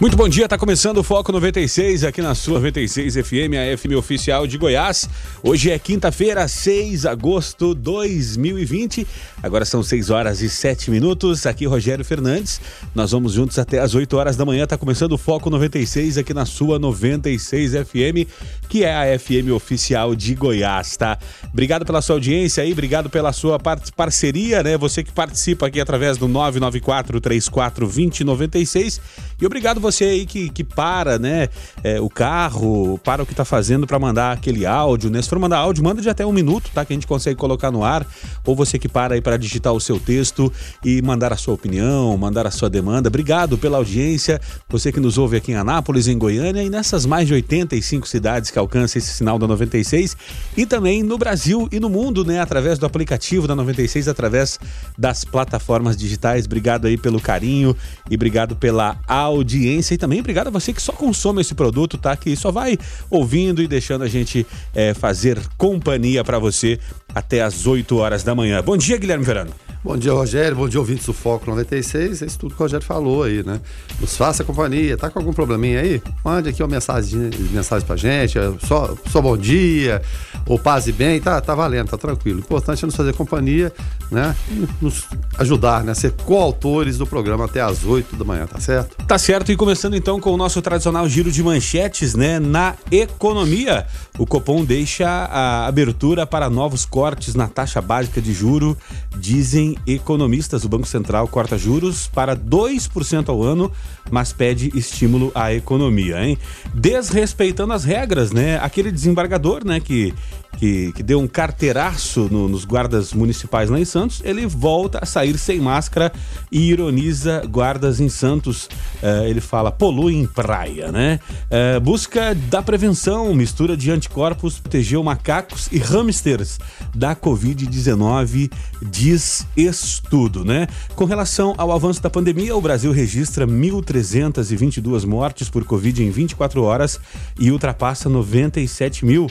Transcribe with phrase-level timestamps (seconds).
[0.00, 3.96] Muito bom dia, tá começando o Foco 96 aqui na sua 96 FM, a FM
[3.96, 5.08] oficial de Goiás.
[5.42, 9.04] Hoje é quinta-feira, 6 de agosto de 2020.
[9.42, 11.46] Agora são 6 horas e 7 minutos.
[11.46, 12.60] Aqui Rogério Fernandes.
[12.94, 14.68] Nós vamos juntos até as 8 horas da manhã.
[14.68, 18.30] Tá começando o Foco 96 aqui na sua 96 FM,
[18.68, 21.18] que é a FM oficial de Goiás, tá?
[21.52, 24.78] Obrigado pela sua audiência aí, obrigado pela sua par parceria, né?
[24.78, 29.00] Você que participa aqui através do 994 34 2096
[29.40, 31.48] e obrigado você aí que, que para, né,
[31.82, 35.20] é, o carro, para o que tá fazendo para mandar aquele áudio, né?
[35.22, 36.84] Se for mandar áudio, manda de até um minuto, tá?
[36.84, 38.06] Que a gente consegue colocar no ar.
[38.44, 40.52] Ou você que para aí para digitar o seu texto
[40.84, 43.08] e mandar a sua opinião, mandar a sua demanda.
[43.08, 44.40] Obrigado pela audiência.
[44.68, 48.50] Você que nos ouve aqui em Anápolis, em Goiânia e nessas mais de 85 cidades
[48.50, 50.16] que alcançam esse sinal da 96
[50.56, 52.40] e também no Brasil e no mundo, né?
[52.40, 54.58] Através do aplicativo da 96, através
[54.96, 56.46] das plataformas digitais.
[56.46, 57.76] Obrigado aí pelo carinho
[58.10, 62.16] e obrigado pela audiência e também obrigado a você que só consome esse produto, tá?
[62.16, 62.78] Que só vai
[63.10, 66.78] ouvindo e deixando a gente é, fazer companhia para você
[67.14, 68.62] até as 8 horas da manhã.
[68.62, 69.52] Bom dia, Guilherme Verano.
[69.84, 70.56] Bom dia, Rogério.
[70.56, 72.22] Bom dia, ouvintes do Foco 96.
[72.22, 73.60] É isso tudo que o Rogério falou aí, né?
[74.00, 74.96] Nos faça companhia.
[74.96, 76.02] Tá com algum probleminha aí?
[76.24, 78.36] Mande aqui uma mensagem, mensagem pra gente.
[78.36, 80.02] é Só, só bom dia,
[80.46, 81.20] ou paz e bem.
[81.20, 82.38] Tá, tá valendo, tá tranquilo.
[82.38, 83.72] O importante é nos fazer companhia,
[84.10, 84.34] né?
[84.50, 85.06] E nos
[85.38, 85.94] ajudar, né?
[85.94, 88.96] Ser coautores do programa até as 8 da manhã, tá certo?
[89.06, 92.40] Tá certo, e começando então com o nosso tradicional giro de manchetes, né?
[92.40, 93.86] Na economia,
[94.18, 98.76] o Copom deixa a abertura para novos cortes na taxa básica de juro.
[99.16, 103.72] Dizem economistas, o Banco Central corta juros para 2% ao ano,
[104.10, 106.38] mas pede estímulo à economia, hein?
[106.74, 108.58] Desrespeitando as regras, né?
[108.58, 110.14] Aquele desembargador, né, que
[110.58, 115.06] que, que deu um carteiraço no- nos guardas municipais lá em Santos, ele volta a
[115.06, 116.12] sair sem máscara
[116.50, 118.68] e ironiza guardas em Santos.
[119.02, 121.20] Eh, ele fala, poluem praia, né?
[121.48, 126.58] Eh, busca da prevenção, mistura de anticorpos, protegeu macacos e hamsters
[126.94, 128.50] da Covid-19,
[128.90, 130.66] diz estudo, né?
[130.96, 136.62] Com relação ao avanço da pandemia, o Brasil registra 1.322 mortes por Covid em 24
[136.62, 136.98] horas
[137.38, 139.28] e ultrapassa 97 mil.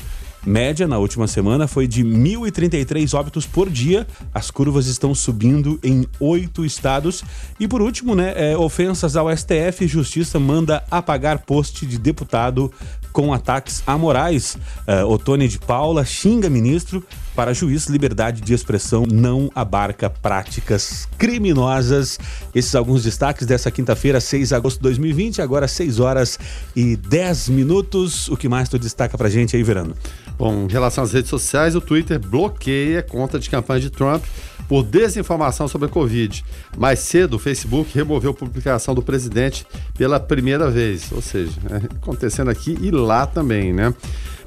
[0.47, 4.07] Média na última semana foi de 1.033 óbitos por dia.
[4.33, 7.21] As curvas estão subindo em oito estados.
[7.59, 12.71] E por último, né, é, ofensas ao STF, Justiça manda apagar post de deputado
[13.11, 14.57] com ataques amorais.
[14.85, 17.03] É, Otone de Paula xinga ministro
[17.35, 22.17] para juiz, liberdade de expressão não abarca práticas criminosas.
[22.55, 26.39] Esses alguns destaques dessa quinta-feira, 6 de agosto de 2020, agora 6 horas
[26.75, 28.27] e 10 minutos.
[28.29, 29.93] O que mais tu destaca pra gente aí, Verano?
[30.37, 34.23] Bom, em relação às redes sociais, o Twitter bloqueia conta de campanha de Trump
[34.67, 36.43] por desinformação sobre a Covid.
[36.77, 39.65] Mais cedo, o Facebook removeu a publicação do presidente
[39.97, 43.93] pela primeira vez, ou seja, é acontecendo aqui e lá também, né?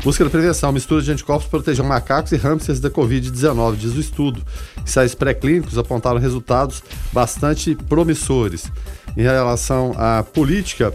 [0.02, 4.40] Busca da prevenção, mistura de anticorpos protegeu macacos e hamsters da Covid-19, diz o estudo.
[4.82, 8.70] Ensaios pré-clínicos apontaram resultados bastante promissores.
[9.16, 10.94] Em relação à política,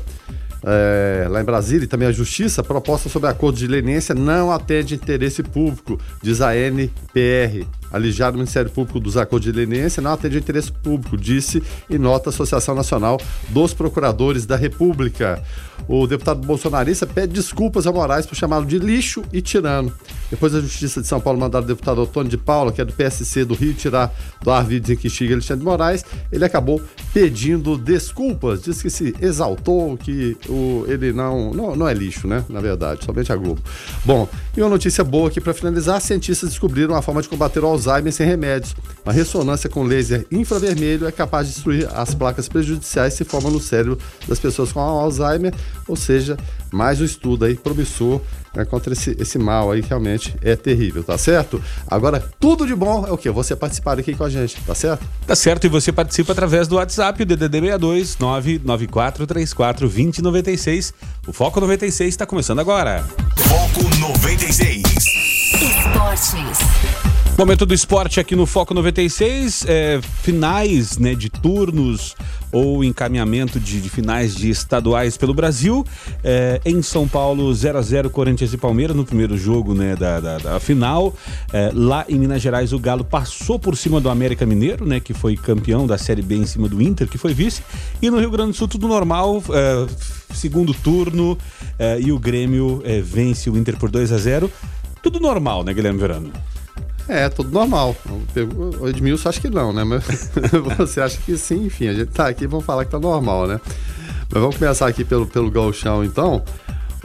[0.66, 4.96] é, lá em Brasília e também a Justiça, proposta sobre acordo de leniência não atende
[4.96, 7.66] interesse público, diz a NPR.
[7.92, 12.30] Alijar do Ministério Público dos acordos de leniência não atende interesse público, disse em nota
[12.30, 13.20] a Associação Nacional
[13.50, 15.42] dos Procuradores da República.
[15.88, 19.94] O deputado bolsonarista pede desculpas a Moraes por chamá-lo de lixo e tirano.
[20.30, 22.94] Depois a Justiça de São Paulo mandar o deputado Antônio de Paula, que é do
[22.94, 26.82] PSC do Rio, tirar do ar vídeos em que xinga Alexandre de Moraes, ele acabou
[27.14, 31.76] pedindo desculpas, disse que se exaltou, que o, ele não, não.
[31.76, 32.44] Não é lixo, né?
[32.50, 33.62] Na verdade, somente a Globo.
[34.04, 37.68] Bom, e uma notícia boa aqui para finalizar: cientistas descobriram uma forma de combater o
[37.76, 38.76] Alzheimer sem remédios.
[39.04, 43.52] Uma ressonância com laser infravermelho é capaz de destruir as placas prejudiciais que se formam
[43.52, 45.54] no cérebro das pessoas com Alzheimer,
[45.88, 46.38] ou seja,
[46.72, 48.20] mais um estudo aí promissor
[48.56, 51.62] né, contra esse, esse mal aí que realmente é terrível, tá certo?
[51.88, 53.30] Agora, tudo de bom é o quê?
[53.30, 55.06] Você participar aqui com a gente, tá certo?
[55.28, 60.94] Tá certo, e você participa através do WhatsApp, o DDD 62 994 34 2096.
[61.28, 63.04] O Foco 96 está começando agora.
[63.36, 64.84] Foco 96.
[65.54, 67.15] Esportes.
[67.38, 72.16] Momento do esporte aqui no Foco 96, é, finais né, de turnos
[72.50, 75.86] ou encaminhamento de, de finais de estaduais pelo Brasil.
[76.24, 80.22] É, em São Paulo, 0 a 0 Corinthians e Palmeiras no primeiro jogo né, da,
[80.22, 81.14] da, da final.
[81.52, 85.14] É, lá em Minas Gerais, o Galo passou por cima do América Mineiro, né, que
[85.14, 87.62] foi campeão da Série B em cima do Inter, que foi vice.
[88.02, 89.44] E no Rio Grande do Sul, tudo normal.
[89.52, 91.38] É, segundo turno
[91.78, 94.50] é, e o Grêmio é, vence o Inter por 2 a 0
[95.04, 96.32] Tudo normal, né, Guilherme Verano?
[97.08, 97.96] É, tudo normal.
[98.80, 99.84] O Edmilson acha que não, né?
[99.84, 100.32] Mas
[100.78, 103.60] você acha que sim, enfim, a gente tá aqui vamos falar que tá normal, né?
[104.32, 106.44] Mas vamos começar aqui pelo, pelo Galchão, então.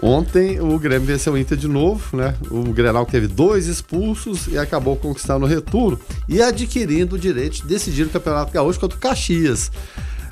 [0.03, 2.35] Ontem o Grêmio venceu o Inter de novo, né?
[2.51, 7.65] O Grenal teve dois expulsos e acabou conquistando o retorno e adquirindo o direito de
[7.65, 9.71] decidir o Campeonato Gaúcho contra o Caxias.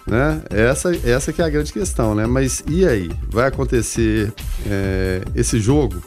[0.07, 0.41] Né?
[0.49, 2.27] Essa, essa que é a grande questão, né?
[2.27, 3.11] Mas e aí?
[3.29, 4.33] Vai acontecer
[4.67, 6.03] é, esse jogo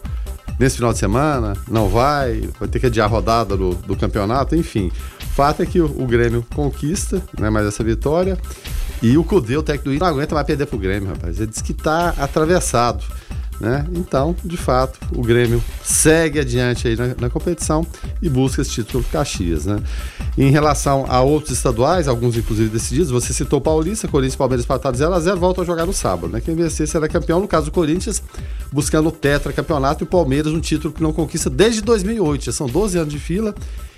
[0.61, 4.55] nesse final de semana, não vai, vai ter que adiar a rodada do, do campeonato,
[4.55, 4.91] enfim.
[5.35, 8.37] Fato é que o, o Grêmio conquista né, mais essa vitória
[9.01, 11.39] e o Cudê, o técnico do Inter, não aguenta mais perder pro Grêmio, rapaz.
[11.39, 13.03] Ele disse que tá atravessado.
[13.61, 13.85] Né?
[13.93, 17.85] Então, de fato, o Grêmio segue adiante aí na, na competição
[18.19, 19.67] e busca esse título Caxias.
[19.67, 19.79] Né?
[20.35, 24.99] Em relação a outros estaduais, alguns inclusive decididos, você citou Paulista, Corinthians e Palmeiras empatados
[24.99, 26.33] 0x0, voltam a jogar no sábado.
[26.33, 26.41] Né?
[26.41, 28.23] Quem vencer será campeão, no caso do Corinthians,
[28.71, 32.45] buscando o tetra campeonato e o Palmeiras um título que não conquista desde 2008.
[32.45, 33.53] Já são 12 anos de fila.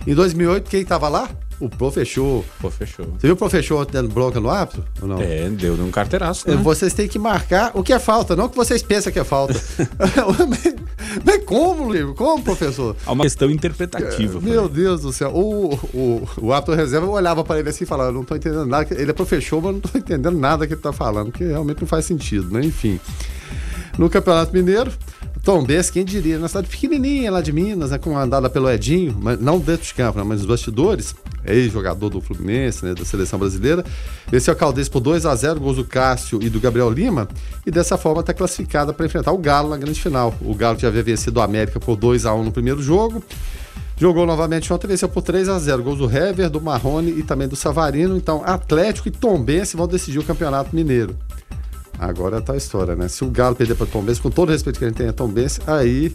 [0.05, 1.29] Em 2008, quem estava lá?
[1.63, 2.43] O professor.
[2.59, 3.05] Professor.
[3.05, 4.83] Você viu o professor dando bronca no árbitro?
[5.01, 5.21] Ou não?
[5.21, 6.49] É, deu um carteiraço.
[6.49, 6.57] Né?
[6.57, 9.23] Vocês têm que marcar o que é falta, não o que vocês pensam que é
[9.23, 9.53] falta.
[11.23, 12.13] Mas como, Livro?
[12.15, 12.97] Como, professor?
[13.05, 14.41] Há uma questão interpretativa.
[14.41, 15.31] Meu Deus do céu.
[15.33, 18.65] O, o, o árbitro reserva olhava para ele assim e falava: Eu não estou entendendo
[18.65, 18.87] nada.
[18.93, 21.87] Ele é professor, mas não estou entendendo nada que ele está falando, porque realmente não
[21.87, 22.59] faz sentido, né?
[22.65, 22.99] Enfim.
[23.97, 24.91] No Campeonato Mineiro,
[25.43, 29.37] Tom Benz, quem diria, na cidade pequenininha lá de Minas, né, comandada pelo Edinho, mas
[29.41, 31.13] não dentro de campo, né, mas nos bastidores,
[31.43, 33.83] ex-jogador do Fluminense, né, da seleção brasileira,
[34.31, 37.27] venceu o Caldense por 2 a 0 gols do Cássio e do Gabriel Lima,
[37.65, 40.33] e dessa forma está classificada para enfrentar o Galo na grande final.
[40.39, 43.21] O Galo já havia vencido o América por 2 a 1 no primeiro jogo,
[43.95, 47.47] Jogou novamente ontem, venceu por 3 a 0 Gols do Hever, do Marrone e também
[47.47, 48.17] do Savarino.
[48.17, 51.15] Então, Atlético e Tombense vão decidir o Campeonato Mineiro.
[51.99, 53.07] Agora tá a história, né?
[53.07, 55.07] Se o Galo perder para Tom Benz, com todo o respeito que a gente tem
[55.07, 56.13] a Tom Benz, aí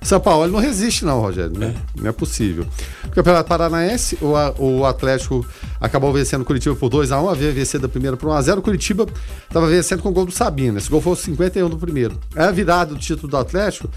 [0.00, 1.74] o São Paulo não resiste não, Rogério, né?
[1.76, 2.00] É.
[2.00, 2.66] Não é possível.
[3.04, 5.46] O Campeonato Paranaense, o, o Atlético
[5.80, 9.06] acabou vencendo o Curitiba por 2x1, havia vencido a primeira por 1x0, o Curitiba
[9.46, 12.18] estava vencendo com o gol do Sabino, esse gol foi 51 do primeiro.
[12.34, 13.88] É a virada do título do Atlético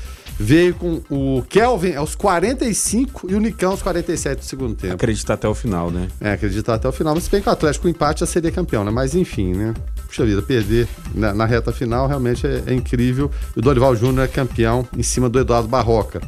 [0.42, 4.96] veio com o Kelvin aos 45 e o Nicão aos 47 do segundo tempo.
[4.96, 6.08] Acreditar até o final, né?
[6.20, 8.84] É, acreditar até o final, mas se bem que o Atlético empate já seria campeão,
[8.84, 8.92] né?
[8.92, 9.74] Mas enfim, né?
[10.12, 13.32] Puxa vida, perder na, na reta final realmente é, é incrível.
[13.56, 16.20] O Dorival Júnior é campeão em cima do Eduardo Barroca.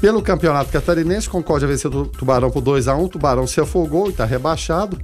[0.00, 4.10] Pelo campeonato catarinense, Concórdia venceu o Tubarão por 2 a 1 Tubarão se afogou e
[4.10, 4.98] está rebaixado.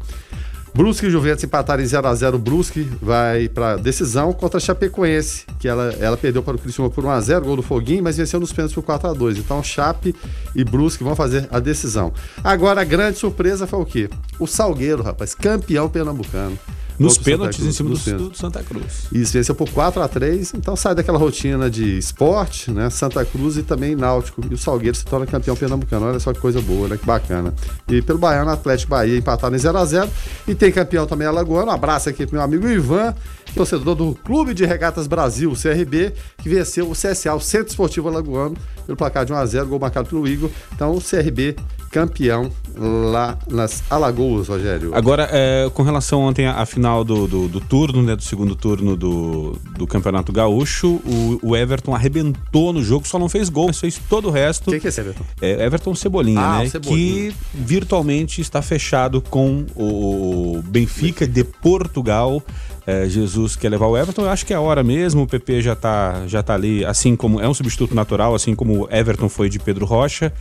[0.75, 2.39] Brusque e Juventus empataram em 0x0.
[2.39, 7.05] Brusque vai para decisão contra a Chapecoense, que ela, ela perdeu para o Criciúma por
[7.05, 9.39] 1x0, gol do Foguinho, mas venceu nos pênaltis por 4x2.
[9.39, 10.13] Então Chape
[10.57, 12.13] e Brusque vão fazer a decisão.
[12.43, 14.11] Agora a grande surpresa foi o quê?
[14.41, 16.59] O Salgueiro, rapaz, campeão pernambucano.
[16.99, 19.07] Nos pênaltis em cima do, do, Santa Cruz.
[19.13, 22.91] Isso, venceu por 4 a 3 então sai daquela rotina de esporte, né?
[22.91, 24.43] Santa Cruz e também Náutico.
[24.51, 26.07] E o Salgueiro se torna campeão pernambucano.
[26.07, 26.97] Olha só que coisa boa, né?
[26.97, 27.55] Que bacana.
[27.89, 30.11] E pelo Baiano, Atlético Bahia empataram em 0 a 0
[30.47, 31.71] E tem campeão também Alagoano.
[31.71, 33.15] Um abraço aqui pro meu amigo Ivan,
[33.55, 38.57] torcedor do Clube de Regatas Brasil, CRB, que venceu o CSA, o Centro Esportivo Alagoano,
[38.85, 40.51] pelo placar de 1 a 0 gol marcado pelo Igor.
[40.75, 41.57] Então o CRB
[41.91, 44.95] campeão lá nas Alagoas, Rogério.
[44.95, 48.97] Agora, é, com relação ontem à final do, do, do, turno, né, do segundo turno
[48.97, 53.81] do, do Campeonato Gaúcho, o, o, Everton arrebentou no jogo, só não fez gol, mas
[53.81, 54.71] fez todo o resto.
[54.71, 55.25] Quem que é esse Everton?
[55.41, 56.69] É Everton Cebolinha, ah, né?
[56.69, 57.33] Cebolinha.
[57.33, 62.43] Que virtualmente está fechado com o Benfica de Portugal.
[62.87, 65.23] É, Jesus quer levar o Everton, eu acho que é a hora mesmo.
[65.23, 68.85] O PP já está já tá ali, assim como é um substituto natural, assim como
[68.85, 70.33] o Everton foi de Pedro Rocha.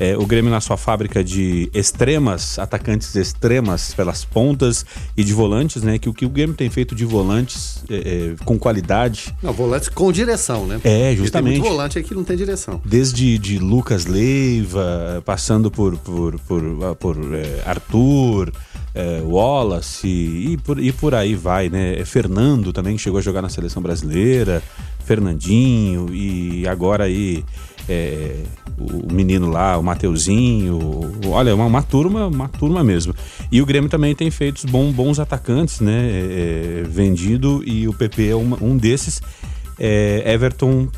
[0.00, 5.82] É, o Grêmio na sua fábrica de extremas, atacantes extremas pelas pontas e de volantes,
[5.82, 5.98] né?
[5.98, 9.36] Que o que o Grêmio tem feito de volantes é, é, com qualidade.
[9.42, 10.80] Não, volantes com direção, né?
[10.84, 11.60] É, justamente.
[11.60, 12.80] Tem volante aí que não tem direção.
[12.82, 18.50] Desde de Lucas Leiva, passando por, por, por, por é, Arthur
[18.94, 21.98] é, Wallace e por, e por aí vai, né?
[21.98, 24.62] É Fernando também chegou a jogar na seleção brasileira,
[25.04, 27.44] Fernandinho e agora aí
[27.88, 28.36] é,
[28.78, 30.78] o menino lá, o Mateuzinho,
[31.26, 33.14] olha, uma, uma, turma, uma turma mesmo.
[33.50, 36.08] E o Grêmio também tem feito bom, bons atacantes, né?
[36.10, 39.22] É, é vendido e o PP é uma, um desses.
[39.78, 40.88] É, Everton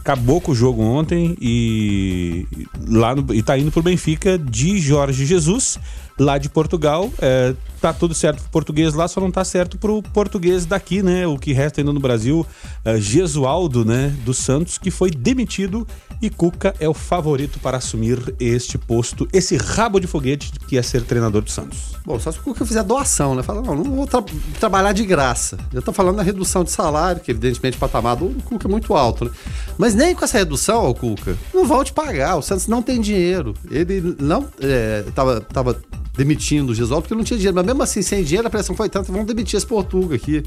[0.00, 2.46] acabou com o jogo ontem e
[2.86, 5.78] lá no, e tá indo pro Benfica de Jorge Jesus
[6.18, 7.10] lá de Portugal.
[7.20, 11.26] É, tá tudo certo pro português lá, só não tá certo pro português daqui, né?
[11.26, 12.46] O que resta ainda no Brasil,
[12.84, 15.86] é, Gesualdo, né, do Santos, que foi demitido
[16.20, 20.82] e Cuca é o favorito para assumir este posto, esse rabo de foguete que é
[20.82, 21.94] ser treinador do Santos.
[22.04, 23.42] Bom, só se o Cuca fizer doação, né?
[23.42, 24.22] Fala, não, não vou tra
[24.58, 25.56] trabalhar de graça.
[25.72, 28.94] Eu tô falando da redução de salário, que evidentemente o patamar do Cuca é muito
[28.94, 29.30] alto, né?
[29.76, 32.36] Mas nem com essa redução, o Cuca, não vão te pagar.
[32.36, 33.54] O Santos não tem dinheiro.
[33.70, 35.80] Ele não é, tava, tava
[36.18, 37.54] demitindo o Gesualdo porque não tinha dinheiro.
[37.54, 40.42] Mas mesmo assim, sem dinheiro, a pressão foi tanta, vamos demitir esse Portuga aqui.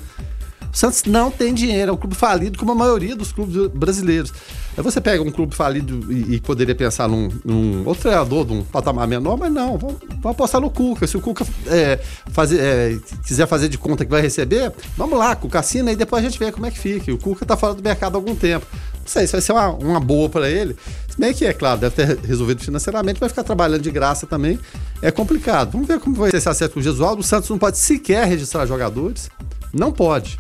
[0.71, 4.33] O Santos não tem dinheiro, é um clube falido como a maioria dos clubes brasileiros.
[4.77, 8.53] Aí você pega um clube falido e, e poderia pensar num, num, outro treinador de
[8.53, 11.05] um patamar menor, mas não, vamos, apostar no Cuca.
[11.07, 11.99] Se o Cuca é,
[12.31, 16.23] fazer, é, quiser fazer de conta que vai receber, vamos lá, Cuca assina e depois
[16.23, 17.13] a gente vê como é que fica.
[17.13, 18.65] O Cuca tá fora do mercado há algum tempo.
[18.71, 20.77] Não sei se vai ser uma, uma boa para ele.
[21.09, 24.57] Se bem que, é claro, deve ter resolvido financeiramente, vai ficar trabalhando de graça também.
[25.01, 25.72] É complicado.
[25.72, 27.22] Vamos ver como vai ser esse acerto com o Gesualdo.
[27.22, 29.29] O Santos não pode sequer registrar jogadores.
[29.74, 30.39] Não pode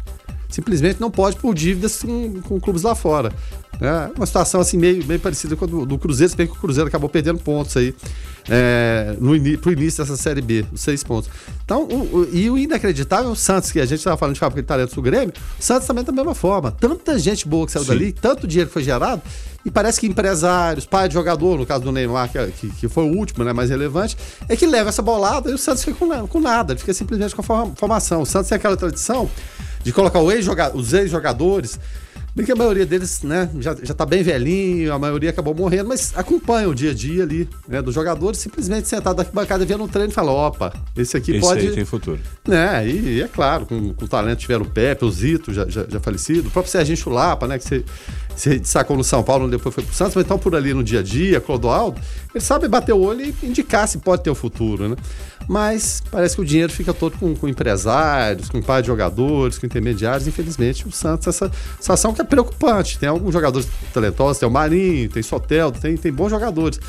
[0.51, 3.31] simplesmente não pode por dívidas com, com clubes lá fora.
[3.81, 6.53] É uma situação assim meio, meio parecida com a do, do Cruzeiro, se bem que
[6.53, 7.95] o Cruzeiro acabou perdendo pontos aí
[8.47, 11.31] é, no pro início dessa Série B, os seis pontos.
[11.65, 14.61] Então, o, o, e o inacreditável, o Santos, que a gente estava falando de fábrica
[14.61, 16.71] de talentos do Grêmio, o Santos também da mesma forma.
[16.71, 17.89] Tanta gente boa que saiu Sim.
[17.89, 19.19] dali, tanto dinheiro que foi gerado,
[19.65, 23.05] e parece que empresários, pai de jogador, no caso do Neymar, que, que, que, foi
[23.05, 24.15] o último, né, mais relevante,
[24.47, 27.35] é que leva essa bolada e o Santos fica com, com nada, ele fica simplesmente
[27.35, 28.21] com a formação.
[28.21, 29.27] O Santos tem aquela tradição
[29.83, 31.79] de colocar ex os ex-jogadores.
[32.33, 35.89] Bem que a maioria deles, né, já, já tá bem velhinho, a maioria acabou morrendo,
[35.89, 39.83] mas acompanha o dia a dia ali, né, dos jogadores, simplesmente sentado na bancada vendo
[39.83, 41.67] um treino e fala, opa, esse aqui esse pode...
[41.67, 42.19] Aí tem futuro.
[42.47, 45.85] Né, e, e é claro, com, com talento tiveram o Pepe, o Zito, já, já,
[45.87, 47.83] já falecido, o próprio Serginho Chulapa, né, que você
[48.35, 50.99] se destacou no São Paulo, depois foi pro Santos, mas então por ali no dia
[50.99, 51.99] a dia, Clodoaldo,
[52.33, 54.95] ele sabe bater o olho e indicar se pode ter o futuro, né?
[55.47, 59.65] Mas parece que o dinheiro fica todo com, com empresários, com pai de jogadores, com
[59.65, 60.27] intermediários.
[60.27, 62.97] Infelizmente, o Santos, essa situação que é preocupante.
[62.97, 66.79] Tem alguns jogadores talentosos, tem o Marinho, tem Soteldo, tem, tem bons jogadores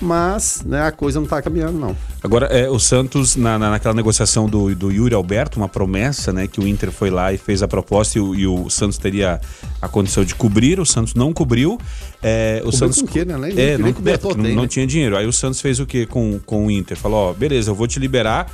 [0.00, 1.96] mas né, a coisa não está caminhando, não.
[2.22, 6.46] Agora, é, o Santos, na, na, naquela negociação do, do Yuri Alberto, uma promessa, né,
[6.46, 9.40] que o Inter foi lá e fez a proposta e o, e o Santos teria
[9.80, 11.78] a condição de cobrir, o Santos não cobriu.
[12.22, 13.36] É, o Santos com quê, né?
[13.36, 14.68] Nem, é, nem, nem não, não né?
[14.68, 15.16] tinha dinheiro.
[15.16, 16.96] Aí o Santos fez o que com, com o Inter?
[16.96, 18.50] Falou: ó, beleza, eu vou te liberar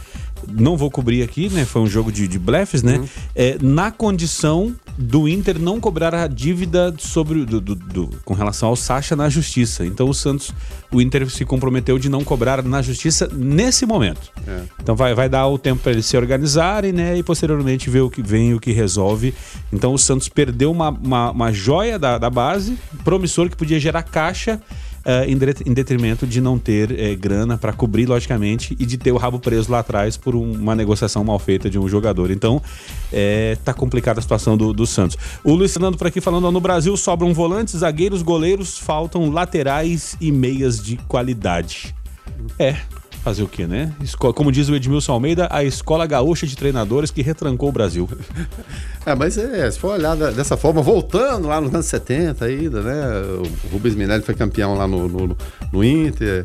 [0.47, 1.65] não vou cobrir aqui, né?
[1.65, 2.99] Foi um jogo de, de blefs, né?
[2.99, 3.09] Uhum.
[3.35, 8.69] É, na condição do Inter não cobrar a dívida sobre do, do, do, com relação
[8.71, 9.85] ao Sacha na justiça.
[9.85, 10.53] Então o Santos,
[10.91, 14.31] o Inter se comprometeu de não cobrar na justiça nesse momento.
[14.47, 14.63] É.
[14.81, 17.17] Então vai, vai dar o tempo para eles se organizarem, né?
[17.17, 19.35] E posteriormente ver o que vem o que resolve.
[19.73, 24.03] Então o Santos perdeu uma, uma, uma joia da, da base, promissor que podia gerar
[24.03, 24.61] caixa
[25.07, 29.13] uh, em, em, detrimento de não ter uh, grana para cobrir, logicamente, e de ter
[29.13, 32.31] o rabo preso lá atrás por um, uma negociação mal feita de um jogador.
[32.31, 32.61] Então,
[33.13, 35.17] é, tá complicada a situação do, do Santos.
[35.45, 40.33] O Luiz Fernando por aqui falando: no Brasil sobram volantes, zagueiros, goleiros, faltam laterais e
[40.33, 41.95] meias de qualidade.
[42.59, 42.77] É,
[43.27, 43.93] Fazer o quê, né?
[44.37, 48.09] Como diz o Edmilson Almeida, a escola gaúcha de treinadores que retrancou o Brasil.
[49.05, 53.23] É, mas é, se for olhar dessa forma, voltando lá nos anos 70 ainda, né?
[53.39, 55.37] O Rubens Minelli foi campeão lá no, no,
[55.73, 56.45] no Inter.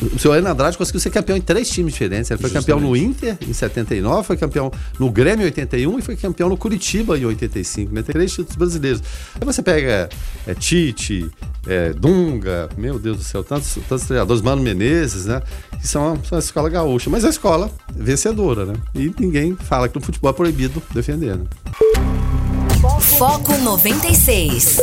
[0.00, 2.30] O senhor Ana Andrade conseguiu ser campeão em três times diferentes.
[2.30, 2.66] Ele foi Justamente.
[2.66, 6.56] campeão no Inter em 79, foi campeão no Grêmio em 81 e foi campeão no
[6.56, 7.94] Curitiba em 85.
[7.94, 8.02] Né?
[8.02, 9.02] Tem três títulos brasileiros.
[9.34, 10.08] Aí você pega
[10.46, 11.30] é, Tite,
[11.66, 15.42] é, Dunga, meu Deus do céu, tantos, tantos treinadores, Mano Menezes, né?
[15.80, 17.10] Que são, são a escola gaúcha.
[17.10, 18.74] Mas a escola vencedora, né?
[18.94, 21.36] E ninguém fala que no futebol é proibido defender.
[21.36, 21.44] Né?
[23.00, 24.78] Foco 96.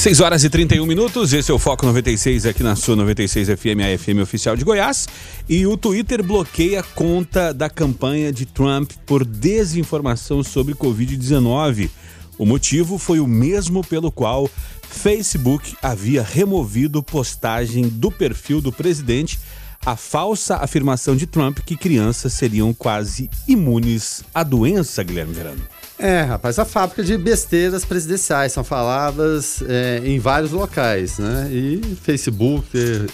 [0.00, 3.80] 6 horas e 31 minutos, esse é o Foco 96 aqui na sua 96 FM,
[3.84, 5.06] a FM oficial de Goiás.
[5.46, 11.90] E o Twitter bloqueia conta da campanha de Trump por desinformação sobre Covid-19.
[12.38, 14.48] O motivo foi o mesmo pelo qual
[14.88, 19.38] Facebook havia removido postagem do perfil do presidente
[19.84, 25.60] a falsa afirmação de Trump que crianças seriam quase imunes à doença, Guilherme Verano.
[26.02, 31.46] É, rapaz, a fábrica de besteiras presidenciais são faladas é, em vários locais, né?
[31.52, 32.66] E Facebook,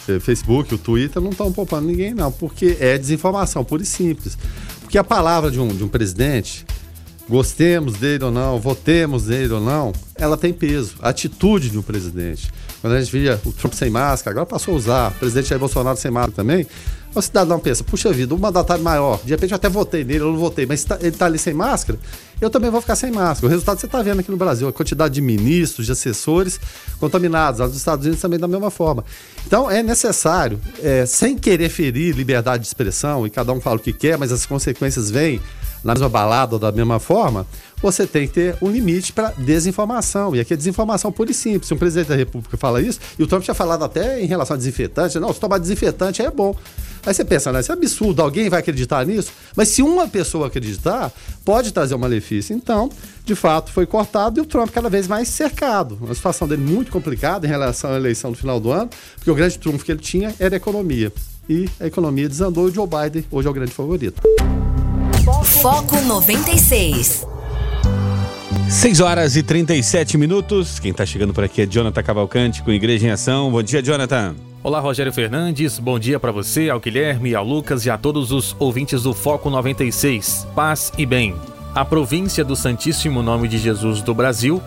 [0.09, 4.39] é, Facebook, o Twitter não estão poupando ninguém, não, porque é desinformação, pura e simples.
[4.83, 6.65] Porque a palavra de um, de um presidente,
[7.29, 10.95] gostemos dele ou não, votemos dele ou não, ela tem peso.
[11.03, 12.53] A atitude de um presidente.
[12.81, 15.59] Quando a gente via o Trump sem máscara, agora passou a usar, o presidente Jair
[15.59, 16.65] Bolsonaro sem máscara também,
[17.17, 20.33] O cidadão pensa, puxa vida, um mandatário maior, de repente eu até votei nele, eu
[20.33, 21.99] não votei, mas tá, ele está ali sem máscara,
[22.39, 23.47] eu também vou ficar sem máscara.
[23.47, 26.61] O resultado você está vendo aqui no Brasil, a quantidade de ministros, de assessores
[27.01, 29.03] contaminados, lá nos Estados Unidos também da mesma forma.
[29.47, 33.81] Então é necessário, é, sem querer ferir liberdade de expressão, e cada um fala o
[33.81, 35.41] que quer, mas as consequências vêm
[35.83, 37.47] na mesma balada ou da mesma forma,
[37.81, 40.35] você tem que ter um limite para desinformação.
[40.35, 41.69] E aqui é desinformação pura e simples.
[41.69, 44.55] Se um presidente da República fala isso, e o Trump tinha falado até em relação
[44.55, 46.55] a desinfetante, não, se tomar desinfetante é bom.
[47.07, 47.61] Aí você pensa, né?
[47.61, 49.31] Isso é absurdo, alguém vai acreditar nisso?
[49.55, 51.13] Mas se uma pessoa acreditar,
[51.45, 52.55] pode trazer um malefício.
[52.55, 52.91] Então,
[53.25, 55.97] de fato, foi cortado e o Trump cada vez mais cercado.
[56.01, 59.35] Uma situação dele muito complicada em relação à eleição do final do ano, porque o
[59.37, 61.13] grande trunfo que ele tinha era a economia.
[61.49, 64.21] E a economia desandou e o Joe Biden hoje é o grande favorito.
[65.45, 67.25] Foco 96.
[68.69, 70.81] 6 horas e 37 minutos.
[70.81, 73.51] Quem está chegando por aqui é Jonathan Cavalcante com Igreja em Ação.
[73.51, 74.35] Bom dia, Jonathan.
[74.67, 75.79] Olá, Rogério Fernandes.
[75.79, 79.49] Bom dia para você, ao Guilherme, ao Lucas e a todos os ouvintes do Foco
[79.49, 80.45] 96.
[80.57, 81.37] Paz e bem.
[81.73, 84.61] A província do Santíssimo Nome de Jesus do Brasil,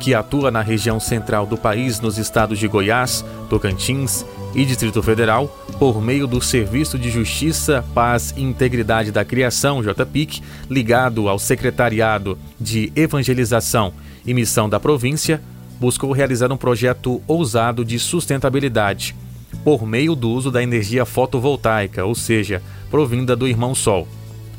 [0.00, 5.54] que atua na região central do país, nos estados de Goiás, Tocantins e Distrito Federal,
[5.78, 12.38] por meio do Serviço de Justiça, Paz e Integridade da Criação, JPIC, ligado ao Secretariado
[12.58, 13.92] de Evangelização
[14.24, 15.42] e Missão da província,
[15.78, 19.14] buscou realizar um projeto ousado de sustentabilidade,
[19.64, 24.08] por meio do uso da energia fotovoltaica, ou seja, provinda do Irmão Sol.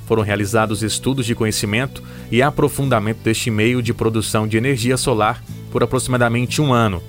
[0.05, 5.83] Foram realizados estudos de conhecimento e aprofundamento deste meio de produção de energia solar por
[5.83, 7.01] aproximadamente um ano.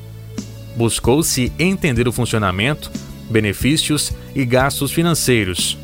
[0.77, 2.91] Buscou-se entender o funcionamento,
[3.29, 5.79] benefícios e gastos financeiros.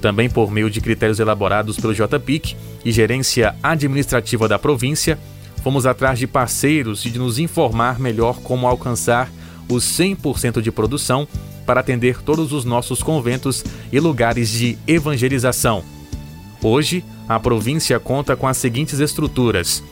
[0.00, 5.18] Também por meio de critérios elaborados pelo JPIC e gerência administrativa da província,
[5.62, 9.30] fomos atrás de parceiros e de nos informar melhor como alcançar
[9.70, 11.26] os 100% de produção
[11.64, 15.84] para atender todos os nossos conventos e lugares de evangelização.
[16.62, 19.82] Hoje, a província conta com as seguintes estruturas: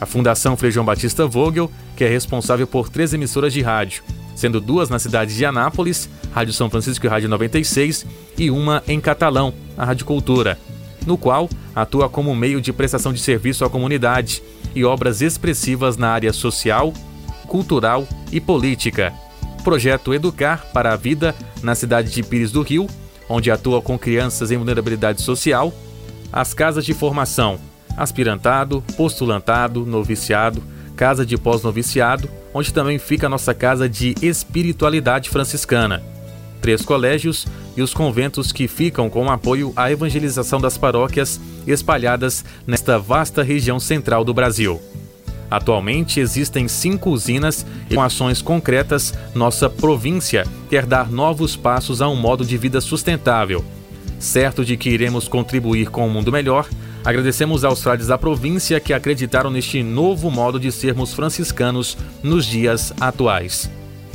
[0.00, 4.02] a Fundação Frei João Batista Vogel, que é responsável por três emissoras de rádio,
[4.34, 8.06] sendo duas na cidade de Anápolis, Rádio São Francisco e Rádio 96,
[8.38, 10.58] e uma em Catalão, a Rádio Cultura,
[11.06, 14.42] no qual atua como meio de prestação de serviço à comunidade
[14.74, 16.92] e obras expressivas na área social,
[17.46, 19.12] cultural e política.
[19.64, 22.86] Projeto Educar para a Vida na cidade de Pires do Rio,
[23.28, 25.72] onde atua com crianças em vulnerabilidade social,
[26.32, 27.58] as casas de formação,
[27.96, 30.62] aspirantado, postulantado, noviciado,
[30.96, 36.02] casa de pós-noviciado, onde também fica a nossa casa de espiritualidade franciscana.
[36.60, 42.98] Três colégios e os conventos que ficam com apoio à evangelização das paróquias espalhadas nesta
[42.98, 44.80] vasta região central do Brasil.
[45.50, 52.08] Atualmente existem cinco usinas e com ações concretas, nossa província quer dar novos passos a
[52.08, 53.64] um modo de vida sustentável.
[54.18, 56.68] Certo de que iremos contribuir com um mundo melhor,
[57.04, 62.92] agradecemos aos frades da província que acreditaram neste novo modo de sermos franciscanos nos dias
[63.00, 63.70] atuais.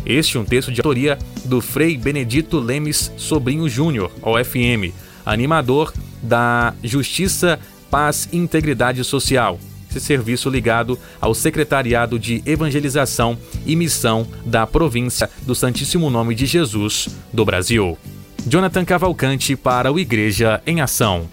[0.06, 4.91] Este é um texto de autoria do Frei Benedito Lemes Sobrinho Júnior, OFM,
[5.26, 9.60] animador da Justiça, Paz e Integridade Social,
[9.91, 16.45] esse serviço ligado ao Secretariado de Evangelização e Missão da Província do Santíssimo Nome de
[16.45, 17.97] Jesus do Brasil.
[18.47, 21.30] Jonathan Cavalcante para o Igreja em Ação.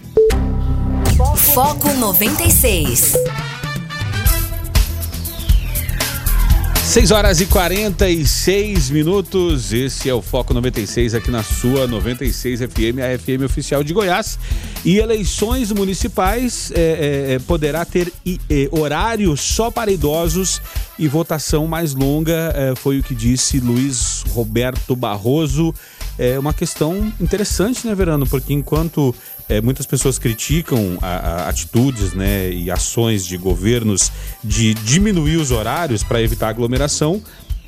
[1.53, 3.13] Foco 96.
[6.89, 9.71] 6 horas e 46 minutos.
[9.71, 14.39] Esse é o Foco 96 aqui na sua 96 FM, a FM oficial de Goiás.
[14.83, 16.79] E eleições municipais é,
[17.29, 20.59] é, é poderá ter é, horário só para idosos
[20.97, 25.71] e votação mais longa, é, foi o que disse Luiz Roberto Barroso.
[26.17, 28.25] É uma questão interessante, né, Verano?
[28.25, 29.13] Porque enquanto
[29.49, 34.11] é, muitas pessoas criticam a, a, atitudes né, e ações de governos
[34.43, 37.21] de diminuir os horários para evitar aglomeração.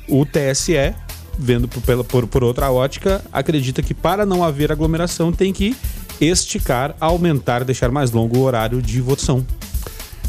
[0.08, 0.94] O TSE,
[1.36, 5.76] vendo por, por, por outra ótica, acredita que para não haver aglomeração tem que
[6.20, 9.44] esticar, aumentar, deixar mais longo o horário de votação.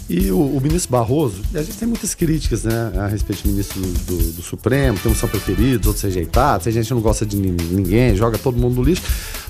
[0.09, 3.79] E o, o, ministro Barroso, a gente tem muitas críticas né, a respeito do ministro
[3.79, 7.37] do, do, do Supremo, tem uns são preferidos, outros rejeitados, a gente não gosta de
[7.37, 9.01] ninguém, joga todo mundo no lixo.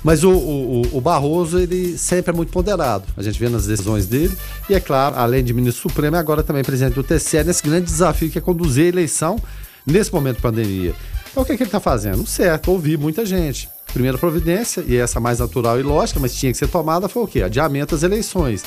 [0.03, 3.05] Mas o, o, o, Barroso, ele sempre é muito ponderado.
[3.17, 4.35] A gente vê nas decisões dele.
[4.69, 7.85] E é claro, além de ministro Supremo, é agora também presidente do TCE, nesse grande
[7.85, 9.37] desafio que é conduzir a eleição
[9.85, 10.93] nesse momento de pandemia.
[11.31, 12.27] Então o que, é que ele está fazendo?
[12.27, 13.72] Certo, ouvir muita gente.
[13.93, 17.27] Primeira providência, e essa mais natural e lógica, mas tinha que ser tomada, foi o
[17.27, 17.43] quê?
[17.43, 18.63] Adiamento das eleições.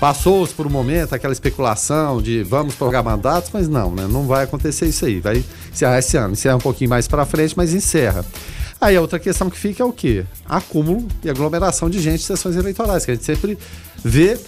[0.00, 4.06] Passou-se por um momento aquela especulação de vamos prorrogar mandatos, mas não, né?
[4.10, 5.20] Não vai acontecer isso aí.
[5.20, 6.32] Vai encerrar esse ano.
[6.32, 8.24] Encerra um pouquinho mais para frente, mas encerra.
[8.80, 10.24] Aí a outra questão que fica é o quê?
[10.46, 13.56] Acúmulo e aglomeração de gente em sessões eleitorais, que a gente sempre
[14.04, 14.38] vê.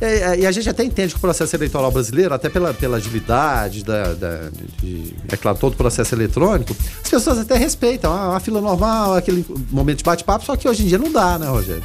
[0.00, 2.96] É, é, e a gente até entende que o processo eleitoral brasileiro, até pela, pela
[2.96, 8.12] agilidade, da, da de, é claro, todo o processo eletrônico, as pessoas até respeitam.
[8.12, 11.38] Ah, a fila normal, aquele momento de bate-papo, só que hoje em dia não dá,
[11.38, 11.84] né, Rogério?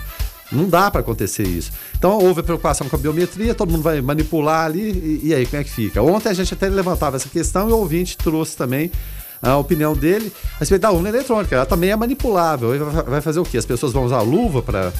[0.52, 1.72] Não dá para acontecer isso.
[1.98, 5.62] Então houve preocupação com a biometria, todo mundo vai manipular ali, e, e, aí como
[5.62, 6.02] é que fica?
[6.02, 8.92] Ontem a gente até levantava essa questão e o ouvinte trouxe também
[9.42, 11.56] a opinião dele a respeito da urna eletrônica.
[11.56, 12.70] Ela também é manipulável.
[13.08, 13.58] Vai fazer o quê?
[13.58, 14.94] As pessoas vão usar luva para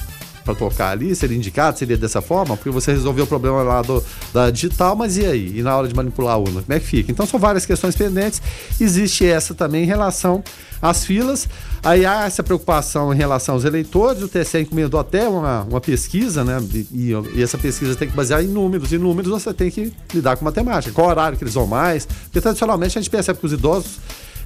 [0.46, 1.14] para tocar ali?
[1.14, 1.76] Seria indicado?
[1.76, 2.56] Seria dessa forma?
[2.56, 5.58] Porque você resolveu o problema lá do, da digital, mas e aí?
[5.58, 6.62] E na hora de manipular a urna?
[6.62, 7.10] Como é que fica?
[7.10, 8.40] Então são várias questões pendentes.
[8.80, 10.42] Existe essa também em relação
[10.80, 11.48] às filas.
[11.82, 14.22] Aí há essa preocupação em relação aos eleitores.
[14.22, 16.58] O TSE encomendou até uma, uma pesquisa, né?
[16.72, 18.92] E, e, essa pesquisa tem que basear em números.
[18.92, 20.94] E números você tem que lidar com matemática.
[20.94, 22.06] Qual horário que eles vão mais?
[22.06, 23.98] Porque tradicionalmente a gente percebe que os idosos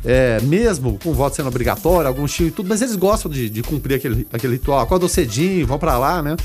[0.05, 3.63] é, mesmo com voto sendo obrigatório, alguns tinham e tudo, mas eles gostam de, de
[3.63, 4.81] cumprir aquele, aquele ritual.
[4.81, 6.37] Acordam cedinho, vão para lá, né?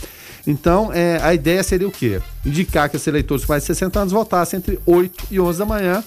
[0.47, 2.21] Então, é, a ideia seria o quê?
[2.45, 5.65] Indicar que os eleitores com mais de 60 anos votassem entre 8 e 11 da
[5.65, 6.03] manhã.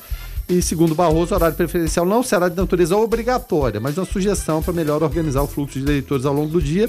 [0.49, 4.73] E, segundo Barroso, o horário preferencial não será de natureza obrigatória, mas uma sugestão para
[4.73, 6.89] melhor organizar o fluxo de eleitores ao longo do dia.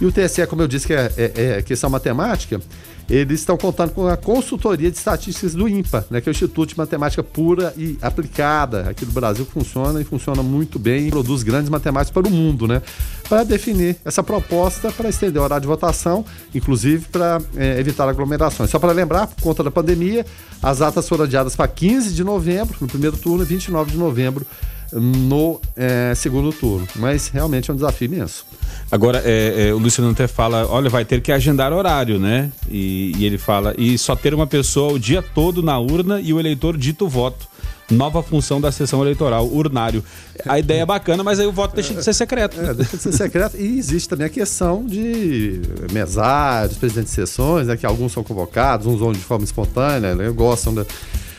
[0.00, 2.60] E o TSE, como eu disse, que é, é, é questão matemática,
[3.08, 6.70] eles estão contando com a consultoria de estatísticas do INPA, né, que é o Instituto
[6.70, 11.10] de Matemática Pura e Aplicada aqui do Brasil, que funciona e funciona muito bem e
[11.10, 12.82] produz grandes matemáticas para o mundo, né,
[13.28, 18.70] para definir essa proposta para estender o horário de votação, inclusive para é, evitar aglomerações.
[18.70, 20.26] Só para lembrar, por conta da pandemia,
[20.62, 24.46] as atas foram adiadas para 15 de novembro, no primeiro turno, e 29 de novembro
[24.92, 26.86] no é, segundo turno.
[26.96, 28.44] Mas realmente é um desafio imenso.
[28.90, 32.50] Agora, é, é, o Luciano até fala, olha, vai ter que agendar horário, né?
[32.70, 36.32] E, e, ele fala, e só ter uma pessoa o dia todo na urna e
[36.32, 37.48] o eleitor dita o voto.
[37.88, 40.02] Nova função da sessão eleitoral, urnário.
[40.44, 42.60] A ideia é bacana, mas aí o voto deixa de ser secreto.
[42.60, 43.56] É, deixa de ser secreto.
[43.56, 45.60] E existe também a questão de
[45.92, 50.30] mesários, presidentes de sessões, né, que alguns são convocados, uns vão de forma espontânea, né,
[50.30, 50.84] gostam da,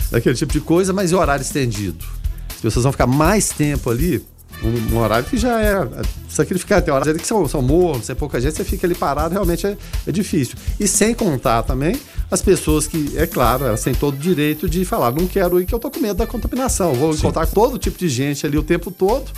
[0.10, 2.16] daquele tipo de coisa, mas e horário estendido?
[2.57, 4.25] As pessoas vão ficar mais tempo ali,
[4.63, 5.87] um, um horário que já é
[6.27, 6.83] sacrificado.
[6.83, 9.77] Tem horários que são, são mornos, é pouca gente, você fica ali parado, realmente é,
[10.07, 10.55] é difícil.
[10.79, 11.95] E sem contar também
[12.31, 15.67] as pessoas que, é claro, elas têm todo o direito de falar, não quero ir
[15.67, 17.19] que eu tô com medo da contaminação, vou Sim.
[17.19, 19.31] encontrar todo tipo de gente ali o tempo todo.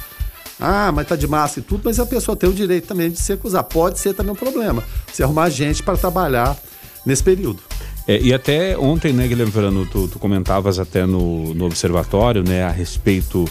[0.57, 3.19] Ah, mas tá de máscara e tudo, mas a pessoa tem o direito também de
[3.19, 3.63] se acusar.
[3.63, 4.83] Pode ser também um problema.
[5.13, 6.57] Se arrumar gente para trabalhar
[7.05, 7.61] nesse período.
[8.09, 12.63] É, e até ontem, né, Guilherme Verano, tu, tu comentavas até no, no observatório, né,
[12.63, 13.45] a respeito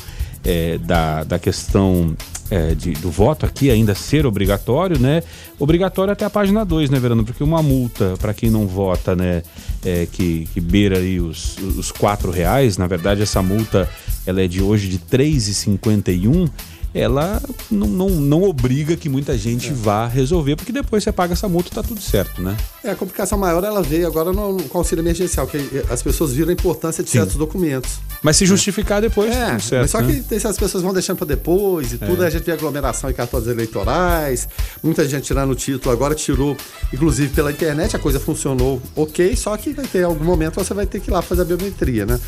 [0.44, 2.16] é, da, da questão
[2.50, 5.22] é, de, do voto aqui ainda ser obrigatório, né?
[5.60, 7.24] Obrigatório até a página 2, né, Verano?
[7.24, 9.44] Porque uma multa para quem não vota, né,
[9.84, 13.88] é, que, que beira aí os, os quatro reais, na verdade essa multa
[14.26, 16.50] ela é de hoje de R$ 3,51
[16.94, 19.72] ela não, não, não obriga que muita gente é.
[19.72, 22.56] vá resolver, porque depois você paga essa multa e tá tudo certo, né?
[22.82, 25.58] É, a complicação maior ela veio agora no, no auxílio emergencial, que
[25.90, 27.18] as pessoas viram a importância de Sim.
[27.18, 27.98] certos documentos.
[28.22, 30.24] Mas se justificar depois, é, tudo certo, mas só né?
[30.26, 32.26] que as pessoas vão deixando para depois e tudo, é.
[32.26, 34.48] a gente vê aglomeração em cartões eleitorais,
[34.82, 36.56] muita gente tirando o título, agora tirou,
[36.92, 40.86] inclusive pela internet, a coisa funcionou ok, só que vai ter algum momento você vai
[40.86, 42.18] ter que ir lá fazer a biometria, né?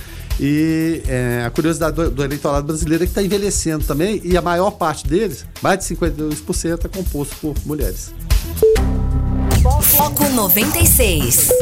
[0.42, 4.42] E é, a curiosidade do, do, eleitorado brasileiro é que está envelhecendo também, e a
[4.50, 8.12] maior parte deles, mais de 52%, é composto por mulheres.
[9.80, 11.52] Foco 96.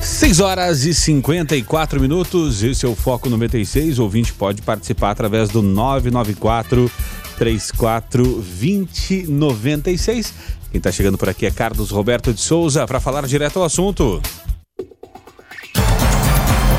[0.00, 3.98] 6 horas e 54 minutos, esse é o Foco 96.
[3.98, 6.90] O ouvinte pode participar através do 994
[7.36, 10.32] 34 2096.
[10.70, 14.22] Quem está chegando por aqui é Carlos Roberto de Souza para falar direto ao assunto.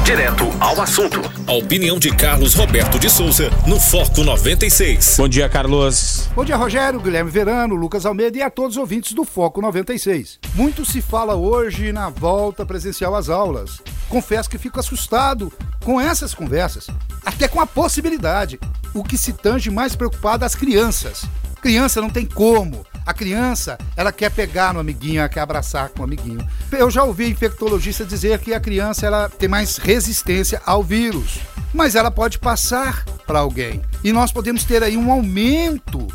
[0.04, 1.22] Direto ao assunto.
[1.48, 5.16] A opinião de Carlos Roberto de Souza no Foco 96.
[5.18, 6.28] Bom dia, Carlos.
[6.36, 10.40] Bom dia, Rogério, Guilherme Verano, Lucas Almeida e a todos os ouvintes do Foco 96.
[10.56, 13.82] Muito se fala hoje na volta presencial às aulas.
[14.10, 15.54] Confesso que fico assustado
[15.86, 16.88] com essas conversas,
[17.26, 18.60] até com a possibilidade.
[18.94, 21.24] O que se tange mais preocupado as crianças.
[21.62, 22.86] Criança não tem como.
[23.06, 26.48] A criança, ela quer pegar no amiguinho, ela quer abraçar com o amiguinho.
[26.72, 31.40] Eu já ouvi infectologista dizer que a criança ela tem mais resistência ao vírus,
[31.74, 33.82] mas ela pode passar para alguém.
[34.04, 36.08] E nós podemos ter aí um aumento,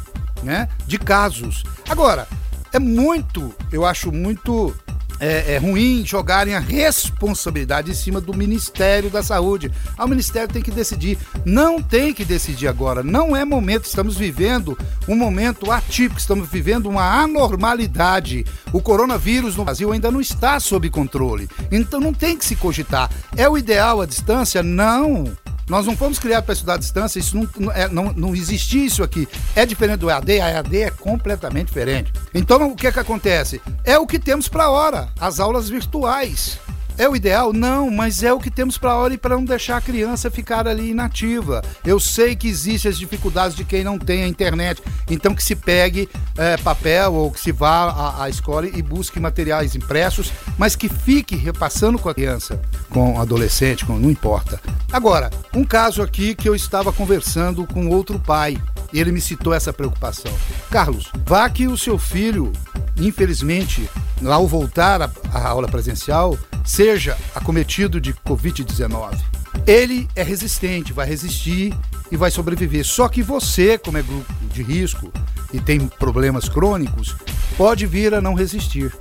[0.42, 1.62] né, de casos.
[1.88, 2.27] Agora,
[2.72, 4.74] é muito, eu acho muito
[5.20, 9.70] é, é, ruim jogarem a responsabilidade em cima do Ministério da Saúde.
[9.96, 11.18] Ah, o Ministério tem que decidir.
[11.44, 13.02] Não tem que decidir agora.
[13.02, 13.85] Não é momento.
[13.85, 16.20] Estamos vivendo um momento atípico.
[16.20, 18.44] Estamos vivendo uma anormalidade.
[18.72, 21.48] O coronavírus no Brasil ainda não está sob controle.
[21.70, 23.11] Então não tem que se cogitar.
[23.37, 24.62] É o ideal a distância?
[24.62, 25.24] Não.
[25.68, 29.02] Nós não fomos criados para estudar à distância, isso não, é, não, não existia isso
[29.02, 29.28] aqui.
[29.54, 32.12] É diferente do EAD, a EAD é completamente diferente.
[32.35, 33.61] Então o que é que acontece?
[33.85, 36.59] É o que temos para a hora, as aulas virtuais.
[36.98, 37.52] É o ideal?
[37.52, 40.66] Não, mas é o que temos para hora e para não deixar a criança ficar
[40.66, 41.62] ali inativa.
[41.87, 45.54] Eu sei que existem as dificuldades de quem não tem a internet, então que se
[45.54, 50.74] pegue é, papel ou que se vá à, à, escola e busque materiais impressos, mas
[50.74, 54.61] que fique repassando com a criança, com adolescente, com, não importa.
[54.92, 58.58] Agora, um caso aqui que eu estava conversando com outro pai
[58.92, 60.32] ele me citou essa preocupação.
[60.70, 62.52] Carlos, vá que o seu filho,
[62.96, 63.88] infelizmente,
[64.26, 66.37] ao voltar à aula presencial,
[66.68, 69.18] seja acometido de Covid-19.
[69.66, 71.74] Ele é resistente, vai resistir
[72.12, 72.85] e vai sobreviver.
[72.85, 75.11] Só que você, como é grupo de risco
[75.52, 77.16] e tem problemas crônicos,
[77.57, 78.94] pode vir a não resistir.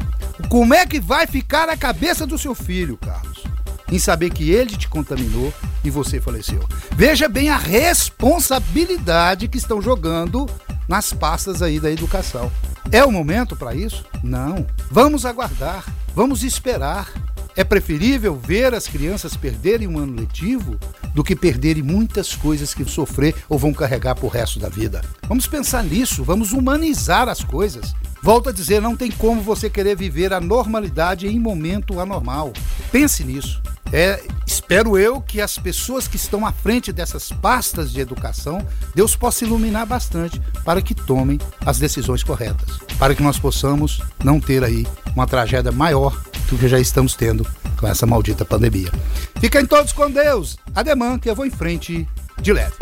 [0.50, 3.44] Como é que vai ficar a cabeça do seu filho, Carlos?
[3.92, 5.54] Em saber que ele te contaminou
[5.84, 6.66] e você faleceu.
[6.96, 10.50] Veja bem a responsabilidade que estão jogando
[10.88, 12.50] nas pastas aí da educação.
[12.92, 14.06] É o momento para isso?
[14.24, 14.66] Não.
[14.90, 15.84] Vamos aguardar,
[16.16, 17.27] vamos esperar.
[17.58, 20.78] É preferível ver as crianças perderem um ano letivo
[21.16, 25.02] do que perderem muitas coisas que sofrer ou vão carregar pro resto da vida.
[25.28, 27.96] Vamos pensar nisso, vamos humanizar as coisas.
[28.22, 32.54] Volto a dizer, não tem como você querer viver a normalidade em momento anormal.
[32.92, 33.60] Pense nisso.
[33.92, 39.16] É, espero eu que as pessoas que estão à frente dessas pastas de educação, Deus
[39.16, 44.64] possa iluminar bastante para que tomem as decisões corretas, para que nós possamos não ter
[44.64, 46.20] aí uma tragédia maior
[46.50, 47.48] do que já estamos tendo
[47.78, 48.92] com essa maldita pandemia.
[49.40, 50.58] Fiquem todos com Deus.
[50.76, 52.08] Ademã que eu vou em frente
[52.42, 52.74] de leve.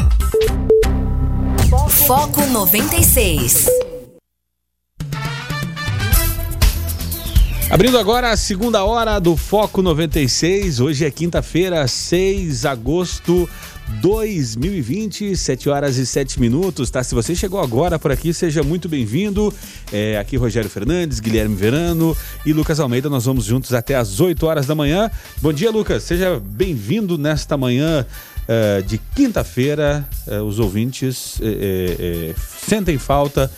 [2.05, 3.84] Foco 96.
[7.75, 10.79] Abrindo agora a segunda hora do Foco 96.
[10.79, 13.49] Hoje é quinta-feira, 6 de agosto
[14.01, 17.03] 2020, 7 horas e 7 minutos, tá?
[17.03, 19.53] Se você chegou agora por aqui, seja muito bem-vindo.
[19.91, 23.09] É, aqui Rogério Fernandes, Guilherme Verano e Lucas Almeida.
[23.09, 25.11] Nós vamos juntos até às 8 horas da manhã.
[25.41, 26.03] Bom dia, Lucas.
[26.03, 28.05] Seja bem-vindo nesta manhã
[28.47, 30.07] uh, de quinta-feira.
[30.25, 33.51] Uh, os ouvintes uh, sentem falta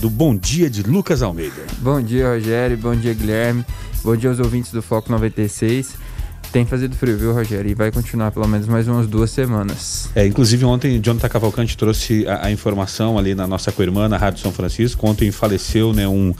[0.00, 1.62] do bom dia de Lucas Almeida.
[1.78, 2.76] Bom dia, Rogério.
[2.76, 3.64] Bom dia, Guilherme.
[4.02, 5.94] Bom dia aos ouvintes do Foco 96.
[6.52, 7.70] Tem fazido frio, viu, Rogério?
[7.70, 10.08] E vai continuar pelo menos mais umas duas semanas.
[10.14, 14.40] É, inclusive ontem Jonathan Cavalcante trouxe a, a informação ali na nossa co-irmã, na Rádio
[14.40, 15.06] São Francisco.
[15.06, 16.34] Ontem faleceu né, um,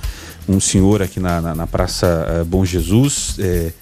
[0.48, 3.36] um senhor aqui na, na, na Praça uh, Bom Jesus.
[3.38, 3.72] É,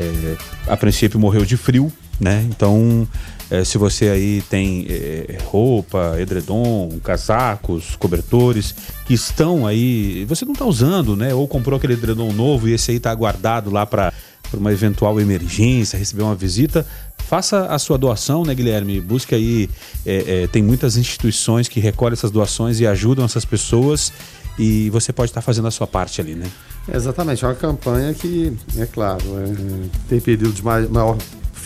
[0.00, 2.44] é, a princípio morreu de frio, né?
[2.50, 3.06] Então,
[3.50, 8.74] é, se você aí tem é, roupa, edredom, casacos, cobertores
[9.06, 11.32] que estão aí, você não está usando, né?
[11.32, 14.12] Ou comprou aquele edredom novo e esse aí está guardado lá para
[14.52, 19.00] uma eventual emergência, receber uma visita, faça a sua doação, né, Guilherme?
[19.00, 19.70] Busque aí,
[20.04, 24.12] é, é, tem muitas instituições que recolhem essas doações e ajudam essas pessoas
[24.58, 26.50] e você pode estar fazendo a sua parte ali, né?
[26.92, 31.18] exatamente, é uma campanha que, é claro, é, tem período de maior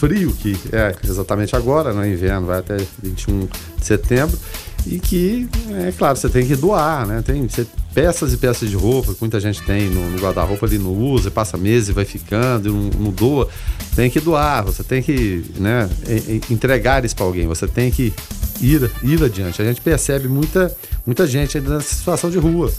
[0.02, 4.36] frio, que é exatamente agora, no né, inverno, vai até 21 de setembro,
[4.84, 5.48] e que,
[5.86, 7.22] é claro, você tem que doar, né?
[7.24, 10.76] Tem você, peças e peças de roupa que muita gente tem no, no guarda-roupa ali,
[10.76, 13.48] não usa, passa meses e vai ficando, e não, não, doa.
[13.94, 15.88] Tem que doar, você tem que né,
[16.50, 18.12] entregar isso para alguém, você tem que
[18.60, 19.62] ir, ir adiante.
[19.62, 22.72] A gente percebe muita, muita gente ainda nessa situação de rua.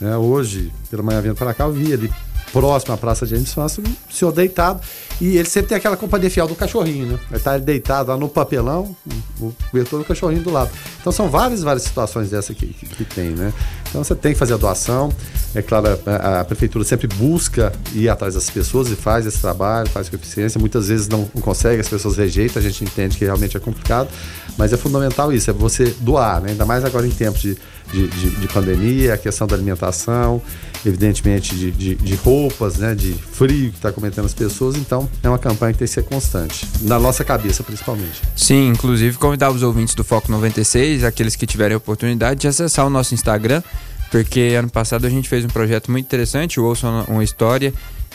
[0.00, 0.16] Né?
[0.16, 2.12] Hoje, pela manhã vindo para cá, eu vi ali
[2.52, 4.80] próximo à Praça de Infância, o senhor deitado.
[5.20, 7.18] E ele sempre tem aquela companhia fiel do cachorrinho, né?
[7.30, 8.96] Ele tá deitado lá no papelão,
[9.38, 10.70] o cobertor do cachorrinho do lado.
[10.98, 13.52] Então são várias, várias situações dessa que, que, que, tem, né?
[13.88, 15.12] Então você tem que fazer a doação.
[15.54, 19.88] É claro, a, a, prefeitura sempre busca ir atrás das pessoas e faz esse trabalho,
[19.90, 20.58] faz com eficiência.
[20.58, 24.08] Muitas vezes não, não consegue, as pessoas rejeitam, a gente entende que realmente é complicado.
[24.56, 26.52] Mas é fundamental isso, é você doar, né?
[26.52, 27.58] Ainda mais agora em tempos de
[27.92, 30.40] de, de, de, pandemia, a questão da alimentação,
[30.84, 34.76] evidentemente de, de, de roupas, né, de frio que está cometendo as pessoas.
[34.76, 38.22] Então, é uma campanha que tem que ser constante, na nossa cabeça principalmente.
[38.36, 42.86] Sim, inclusive convidar os ouvintes do Foco 96, aqueles que tiverem a oportunidade de acessar
[42.86, 43.62] o nosso Instagram,
[44.10, 47.72] porque ano passado a gente fez um projeto muito interessante, o Ouça uma História,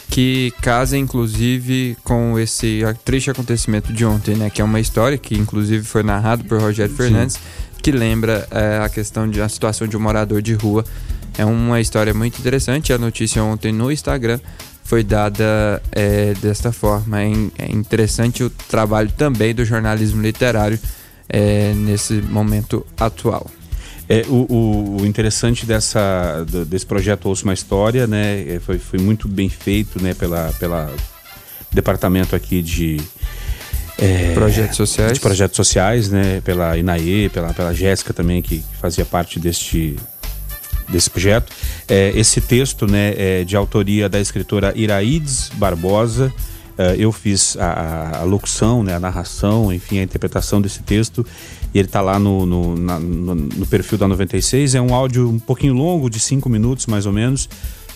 [0.09, 4.49] que casa inclusive com esse triste acontecimento de ontem, né?
[4.49, 7.39] Que é uma história que inclusive foi narrado por Rogério Sim.
[7.85, 10.83] Que lembra é, a questão de a situação de um morador de rua.
[11.37, 12.91] É uma história muito interessante.
[12.91, 14.39] A notícia ontem no Instagram
[14.83, 17.21] foi dada é, desta forma.
[17.21, 20.79] É, é, interessante o trabalho também do jornalismo literário
[21.29, 23.51] é, nesse momento atual.
[24.09, 29.27] É, o, o, interessante dessa, desse projeto Ouça uma História, né, é, foi, foi muito
[29.27, 30.91] bem feito né, pela, pela
[31.71, 32.99] departamento aqui de
[33.97, 35.13] é, Projetos sociais.
[35.13, 36.41] de projetos sociais, né?
[36.43, 39.95] Pela Inaê, pela, pela Jéssica também, que fazia parte deste,
[40.89, 41.51] desse projeto.
[41.87, 46.33] É, esse texto né, é de autoria da escritora Iraides Barbosa.
[46.77, 51.25] É, eu fiz a, a locução, né, a narração, enfim, a interpretação desse texto.
[51.73, 54.75] E ele está lá no, no, na- no- no perfil da 96.
[54.75, 57.47] É um áudio um pouquinho longo, de cinco minutos mais ou menos.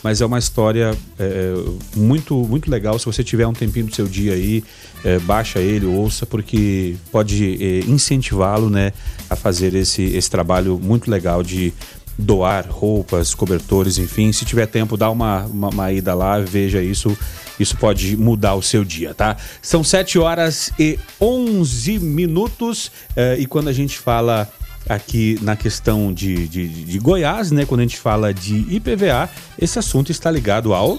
[0.04, 1.54] Mas é uma história é,
[1.96, 2.98] muito, muito legal.
[2.98, 4.64] Se você tiver um tempinho do seu dia aí,
[5.04, 8.94] é, baixa ele, ouça, porque pode é, incentivá-lo né,
[9.30, 11.74] a fazer esse, esse trabalho muito legal de
[12.20, 14.32] doar roupas, cobertores, enfim.
[14.34, 17.18] Se tiver tempo, dá uma, uma, uma ida lá, veja isso.
[17.58, 19.36] Isso pode mudar o seu dia, tá?
[19.62, 22.92] São 7 horas e 11 minutos.
[23.16, 24.50] eh, e quando a gente fala
[24.88, 27.65] aqui na questão de, de, de Goiás, né?
[27.65, 30.98] Quando a gente fala de IPVA, esse assunto está ligado ao.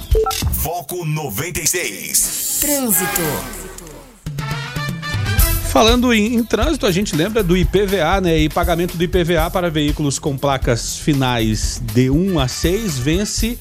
[0.53, 2.59] Foco 96.
[2.61, 3.21] Trânsito.
[5.71, 8.37] Falando em, em trânsito, a gente lembra do IPVA, né?
[8.39, 13.59] E pagamento do IPVA para veículos com placas finais de 1 a 6 vence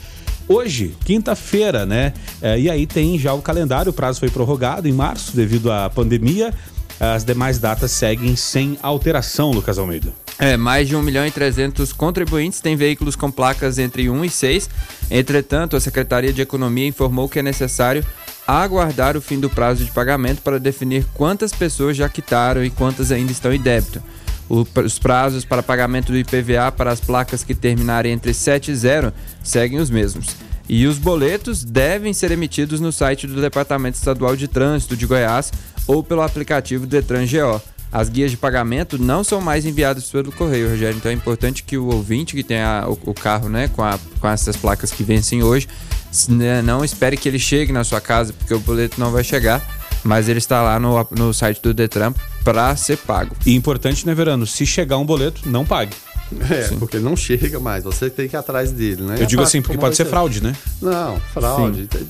[0.48, 2.12] hoje, quinta-feira, né?
[2.42, 5.88] É, e aí tem já o calendário, o prazo foi prorrogado em março devido à
[5.88, 6.52] pandemia.
[7.00, 10.14] As demais datas seguem sem alteração, Lucas Almeida.
[10.38, 14.30] É, mais de 1 milhão e 300 contribuintes têm veículos com placas entre 1 e
[14.30, 14.70] 6.
[15.10, 18.06] Entretanto, a Secretaria de Economia informou que é necessário
[18.48, 23.12] aguardar o fim do prazo de pagamento para definir quantas pessoas já quitaram e quantas
[23.12, 24.02] ainda estão em débito.
[24.50, 29.14] Os prazos para pagamento do IPVA para as placas que terminarem entre 7 e 0
[29.44, 30.36] seguem os mesmos.
[30.68, 35.52] E os boletos devem ser emitidos no site do Departamento Estadual de Trânsito de Goiás
[35.90, 37.60] ou pelo aplicativo Detran GO.
[37.92, 40.96] As guias de pagamento não são mais enviadas pelo correio, Rogério.
[40.96, 44.28] Então é importante que o ouvinte que tem o, o carro né, com, a- com
[44.30, 45.68] essas placas que vencem hoje,
[46.28, 49.60] né, não espere que ele chegue na sua casa, porque o boleto não vai chegar,
[50.04, 53.36] mas ele está lá no, no site do Detran para ser pago.
[53.44, 54.46] E importante, né, Verano?
[54.46, 55.96] Se chegar um boleto, não pague.
[56.50, 59.16] É, porque ele não chega mais, você tem que ir atrás dele, né?
[59.20, 60.56] Eu digo assim, porque pode ser fraude, né?
[60.82, 61.88] Não, fraude.
[61.88, 62.08] Tem,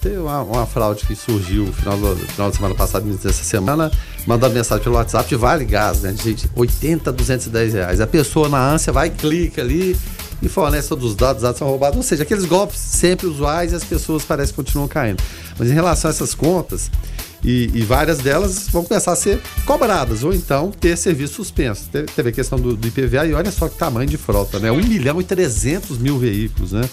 [0.00, 3.90] tem uma, uma fraude que surgiu no final, do- final de semana passada, dessa semana,
[4.26, 6.14] mandando mensagem pelo WhatsApp Vale Gás, né?
[6.22, 8.00] Gente, 80, 210 reais.
[8.00, 9.96] A pessoa na ânsia vai, clica ali
[10.40, 11.96] e fornece todos os dados, os dados são roubados.
[11.96, 15.22] Ou seja, aqueles golpes sempre usuais e as pessoas parecem que continuam caindo.
[15.58, 16.90] Mas em relação a essas contas,
[17.44, 21.88] e, e várias delas vão começar a ser cobradas, ou então ter serviço suspenso.
[22.14, 24.70] Teve, a questão do, do IPVA e olha só que tamanho de frota, né?
[24.70, 26.88] 1 milhão e 300 mil veículos, né?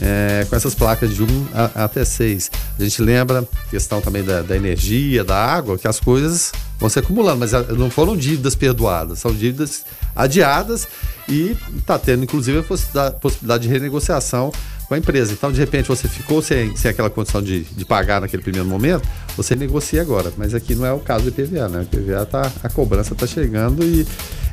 [0.00, 2.50] É, com essas placas de 1 a- até 6.
[2.78, 6.98] A gente lembra questão também da, da energia, da água, que as coisas vão se
[6.98, 9.84] acumulando, mas ah, não foram dívidas perdoadas, são dívidas
[10.16, 10.88] adiadas
[11.28, 14.50] e está tendo, inclusive, a possibilidade de renegociação
[14.92, 15.32] com a empresa.
[15.32, 19.08] Então, de repente, você ficou sem, sem aquela condição de, de pagar naquele primeiro momento,
[19.34, 20.30] você negocia agora.
[20.36, 21.78] Mas aqui não é o caso do IPVA, né?
[21.78, 24.06] O IPVA tá, a cobrança está chegando e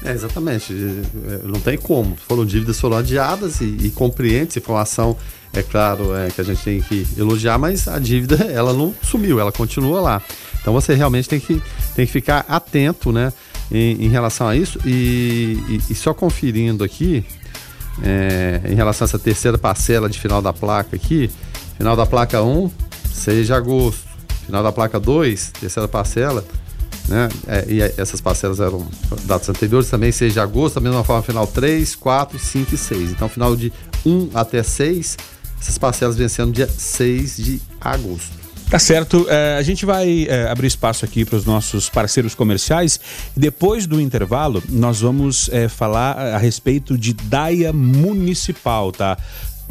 [0.05, 0.73] É, exatamente.
[0.73, 2.17] É, não tem como.
[2.17, 5.17] Foram dívidas foram adiadas e, e compreende essa informação.
[5.53, 9.39] É claro é, que a gente tem que elogiar, mas a dívida ela não sumiu,
[9.39, 10.23] ela continua lá.
[10.61, 11.61] Então você realmente tem que,
[11.95, 13.33] tem que ficar atento né,
[13.71, 14.79] em, em relação a isso.
[14.87, 17.25] E, e, e só conferindo aqui,
[18.03, 21.31] é, em relação a essa terceira parcela de final da placa aqui,
[21.77, 22.71] final da placa 1,
[23.13, 24.13] 6 de agosto.
[24.47, 26.45] Final da placa 2, terceira parcela,
[27.09, 27.29] né?
[27.47, 28.87] É, e essas parcelas eram
[29.25, 33.11] datas anteriores também, 6 de agosto, da mesma forma, final 3, 4, 5 e 6.
[33.13, 33.73] Então, final de
[34.05, 35.17] 1 até 6,
[35.63, 38.43] essas parcelas vencendo dia 6 de agosto.
[38.69, 39.27] Tá certo.
[39.29, 42.99] É, a gente vai é, abrir espaço aqui para os nossos parceiros comerciais.
[43.37, 49.19] Depois do intervalo, nós vamos é, falar a respeito de DAIA Municipal, tá?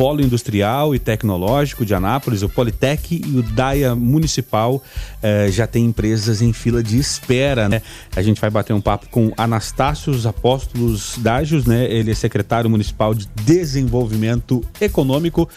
[0.02, 4.82] Polo Industrial e Tecnológico de Anápolis, o Politec e o DAIA Municipal
[5.22, 7.84] eh, já tem empresas em fila de espera, né?
[8.16, 11.86] A gente vai bater um papo com Anastácios Apóstolos Dágios, né?
[11.86, 15.48] Ele é secretário municipal de Desenvolvimento Econômico.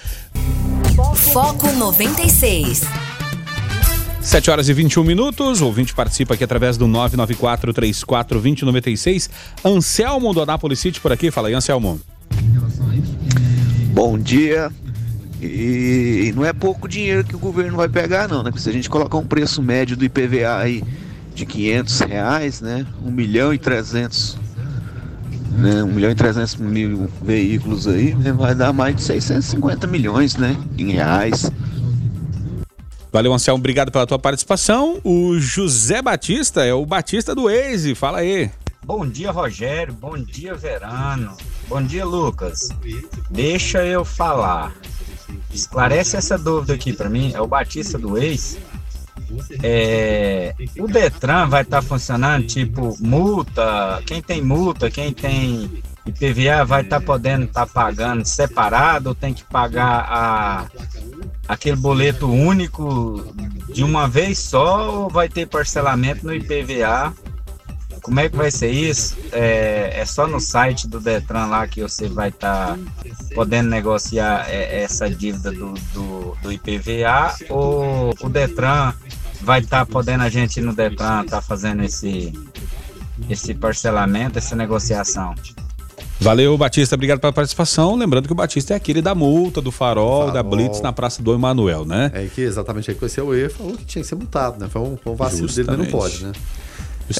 [1.14, 2.82] Foco 96.
[4.20, 5.62] 7 horas e 21 minutos.
[5.62, 9.30] O ouvinte participa aqui através do 994-34-2096.
[9.64, 11.30] Anselmo do Anápolis City por aqui.
[11.30, 11.98] Fala aí, Anselmo.
[13.94, 14.72] Bom dia.
[15.40, 18.50] E não é pouco dinheiro que o governo vai pegar, não, né?
[18.50, 20.82] Porque se a gente colocar um preço médio do IPVA aí
[21.32, 22.84] de 500 reais, né?
[23.04, 24.36] 1 milhão e 300,
[25.52, 25.84] né?
[25.84, 28.32] 1 milhão e 300 mil veículos aí, né?
[28.32, 30.56] vai dar mais de 650 milhões, né?
[30.76, 31.52] Em reais.
[33.12, 33.60] Valeu, Anselmo.
[33.60, 34.98] Obrigado pela tua participação.
[35.04, 37.94] O José Batista é o Batista do Waze.
[37.94, 38.50] Fala aí.
[38.84, 39.94] Bom dia, Rogério.
[39.94, 41.34] Bom dia, Verano.
[41.68, 42.68] Bom dia, Lucas.
[43.30, 44.74] Deixa eu falar.
[45.50, 47.32] Esclarece essa dúvida aqui para mim.
[47.34, 48.58] É o Batista do ex.
[49.62, 54.02] É, o Detran vai estar tá funcionando tipo multa.
[54.06, 59.14] Quem tem multa, quem tem IPVA vai estar tá podendo estar tá pagando separado ou
[59.14, 60.66] tem que pagar a,
[61.48, 63.34] aquele boleto único
[63.72, 67.14] de uma vez só ou vai ter parcelamento no IPVA
[68.04, 69.16] como é que vai ser isso?
[69.32, 72.78] É, é só no site do Detran lá que você vai estar tá
[73.34, 78.92] podendo negociar é, essa dívida do, do, do, IPVA ou o Detran
[79.40, 82.30] vai estar tá podendo a gente no Detran estar tá fazendo esse,
[83.30, 85.34] esse parcelamento, essa negociação?
[86.20, 86.96] Valeu, Batista.
[86.96, 87.96] Obrigado pela participação.
[87.96, 90.32] Lembrando que o Batista é aquele da multa, do farol, farol.
[90.34, 92.10] da Blitz na Praça do Emanuel, né?
[92.12, 94.68] É que exatamente aí conheceu o erro falou que tinha que ser multado, né?
[94.70, 95.66] Foi um, um vacilo Justamente.
[95.66, 96.32] dele, mas não pode, né?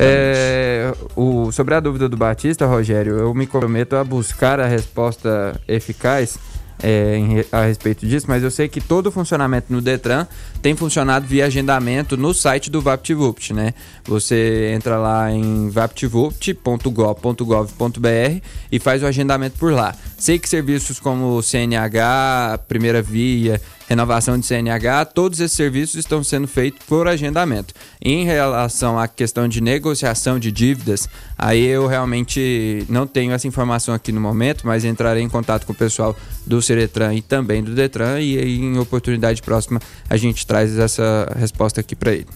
[0.01, 5.61] É, o, sobre a dúvida do Batista, Rogério, eu me comprometo a buscar a resposta
[5.68, 6.39] eficaz
[6.82, 10.26] é, em, a respeito disso, mas eu sei que todo o funcionamento no Detran
[10.65, 13.75] tem funcionado via agendamento no site do VaptVupt, né?
[14.07, 18.41] Você entra lá em vaptvupt.gov.gov.br
[18.73, 19.95] e faz o agendamento por lá.
[20.17, 26.49] Sei que serviços como CNH, Primeira Via, renovação de CNH, todos esses serviços estão sendo
[26.49, 27.75] feitos por agendamento.
[28.01, 33.95] Em relação à questão de negociação de dívidas, aí eu realmente não tenho essa informação
[33.95, 37.75] aqui no momento, mas entrarei em contato com o pessoal do Ceretran e também do
[37.75, 42.29] Detran e em oportunidade próxima a gente traz essa resposta aqui para ele.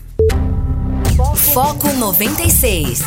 [1.53, 3.01] Foco 96.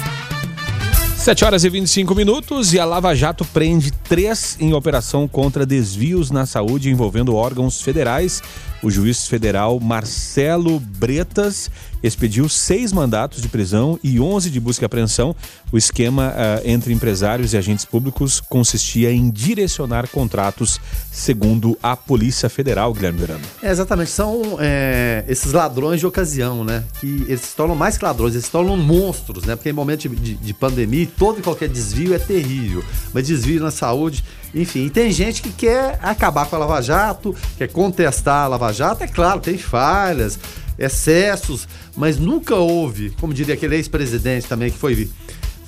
[1.17, 6.31] 7 horas e 25 minutos e a Lava Jato prende três em operação contra desvios
[6.31, 8.41] na saúde envolvendo órgãos federais.
[8.83, 11.69] O juiz federal Marcelo Bretas
[12.03, 15.35] expediu seis mandatos de prisão e 11 de busca e apreensão.
[15.71, 20.79] O esquema uh, entre empresários e agentes públicos consistia em direcionar contratos,
[21.11, 23.43] segundo a Polícia Federal, Guilherme Verano.
[23.61, 24.09] É, exatamente.
[24.09, 26.83] São é, esses ladrões de ocasião, né?
[26.99, 29.55] Que eles se tornam mais que ladrões, eles se tornam monstros, né?
[29.55, 32.83] Porque em momento de, de, de pandemia, todo e qualquer desvio é terrível.
[33.13, 34.23] Mas desvio na saúde,
[34.53, 34.85] enfim.
[34.85, 39.03] E tem gente que quer acabar com a Lava Jato, quer contestar a Lava Jato.
[39.03, 40.39] É claro, tem falhas
[40.77, 45.09] excessos, mas nunca houve, como diria aquele ex-presidente também que foi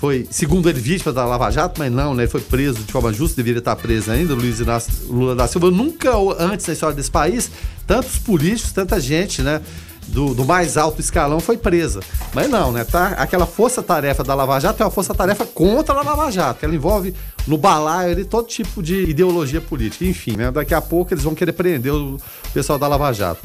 [0.04, 2.28] foi, segundo ele, vítima da Lava Jato, mas não, né?
[2.28, 5.72] Foi preso de forma justa, deveria estar preso ainda, Luiz Inácio Lula da Silva.
[5.72, 7.50] Nunca antes na história desse país,
[7.88, 9.62] tantos políticos, tanta gente, né?
[10.08, 12.02] Do, do, mais alto escalão foi presa.
[12.34, 12.84] Mas não, né?
[12.84, 13.10] Tá?
[13.10, 17.16] Aquela força-tarefa da Lava Jato é uma força-tarefa contra a Lava Jato, ela envolve
[17.48, 20.06] no balaio ali, todo tipo de ideologia política.
[20.06, 20.52] Enfim, né?
[20.52, 22.20] Daqui a pouco eles vão querer prender o
[22.54, 23.42] pessoal da Lava Jato.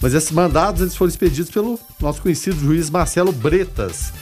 [0.00, 4.12] Mas esses mandados eles foram expedidos pelo nosso conhecido juiz Marcelo Bretas.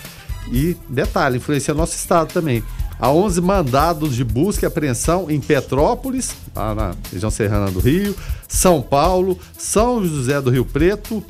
[0.51, 2.63] E, detalhe, influencia nosso estado também.
[2.99, 8.17] Há 11 mandados de busca e apreensão em Petrópolis, lá na região serrana do Rio,
[8.49, 11.25] São Paulo, São José do Rio Preto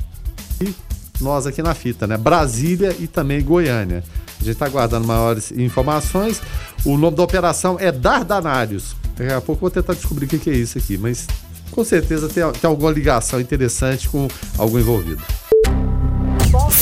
[0.61, 0.73] e
[1.21, 2.17] nós aqui na fita, né?
[2.17, 4.03] Brasília e também Goiânia.
[4.39, 6.41] A gente está aguardando maiores informações.
[6.85, 8.95] O nome da operação é Dardanários.
[9.17, 11.27] Daqui a pouco eu vou tentar descobrir o que, é isso aqui, mas
[11.71, 15.21] com certeza tem, tem alguma ligação interessante com algum envolvido.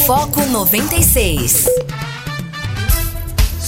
[0.05, 1.65] Foco 96.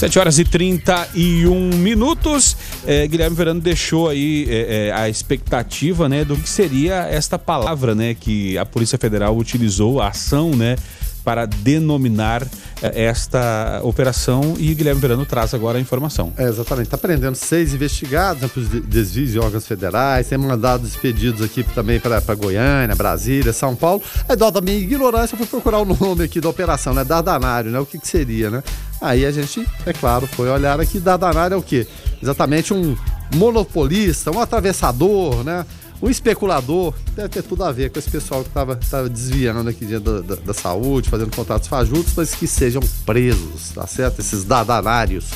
[0.00, 2.56] 7 horas e 31 minutos.
[2.86, 7.94] É, Guilherme Verano deixou aí é, é, a expectativa né, do que seria esta palavra
[7.94, 10.76] né, que a Polícia Federal utilizou, a ação, né?
[11.24, 12.46] Para denominar
[12.82, 16.32] eh, esta operação e Guilherme Verano traz agora a informação.
[16.36, 16.86] É, exatamente.
[16.86, 18.50] Está prendendo seis investigados né,
[18.84, 24.02] desvios de órgãos federais, tem mandados expedidos aqui também para Goiânia, Brasília, São Paulo.
[24.28, 27.04] É dó da minha ignorância, eu fui procurar o nome aqui da operação, né?
[27.04, 27.78] Dardanário, né?
[27.78, 28.62] O que, que seria, né?
[29.00, 31.86] Aí a gente, é claro, foi olhar aqui, Dardanário é o quê?
[32.22, 32.96] Exatamente um
[33.34, 35.64] monopolista, um atravessador, né?
[36.02, 40.20] Um especulador, deve ter tudo a ver com esse pessoal que estava desviando aqui da,
[40.20, 44.20] da, da, saúde, fazendo contratos fajutos, mas que sejam presos, tá certo?
[44.20, 45.26] Esses dadanários.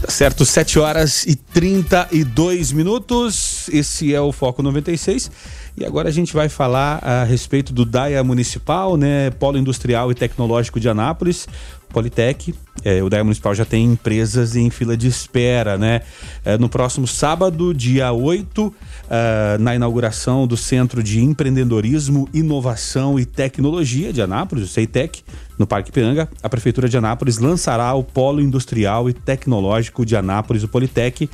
[0.00, 3.68] Tá certo, 7 horas e 32 minutos.
[3.70, 5.30] Esse é o Foco 96.
[5.76, 9.30] E agora a gente vai falar a respeito do DAIA Municipal, né?
[9.30, 11.48] Polo Industrial e Tecnológico de Anápolis.
[11.96, 16.02] Politec, é, o DAE Municipal já tem empresas em fila de espera, né?
[16.44, 18.74] É, no próximo sábado, dia 8, uh,
[19.08, 25.22] é, na inauguração do Centro de Empreendedorismo, Inovação e Tecnologia de Anápolis, o CEITEC,
[25.58, 30.62] no Parque Piranga, a Prefeitura de Anápolis lançará o Polo Industrial e Tecnológico de Anápolis,
[30.62, 31.30] o Politec,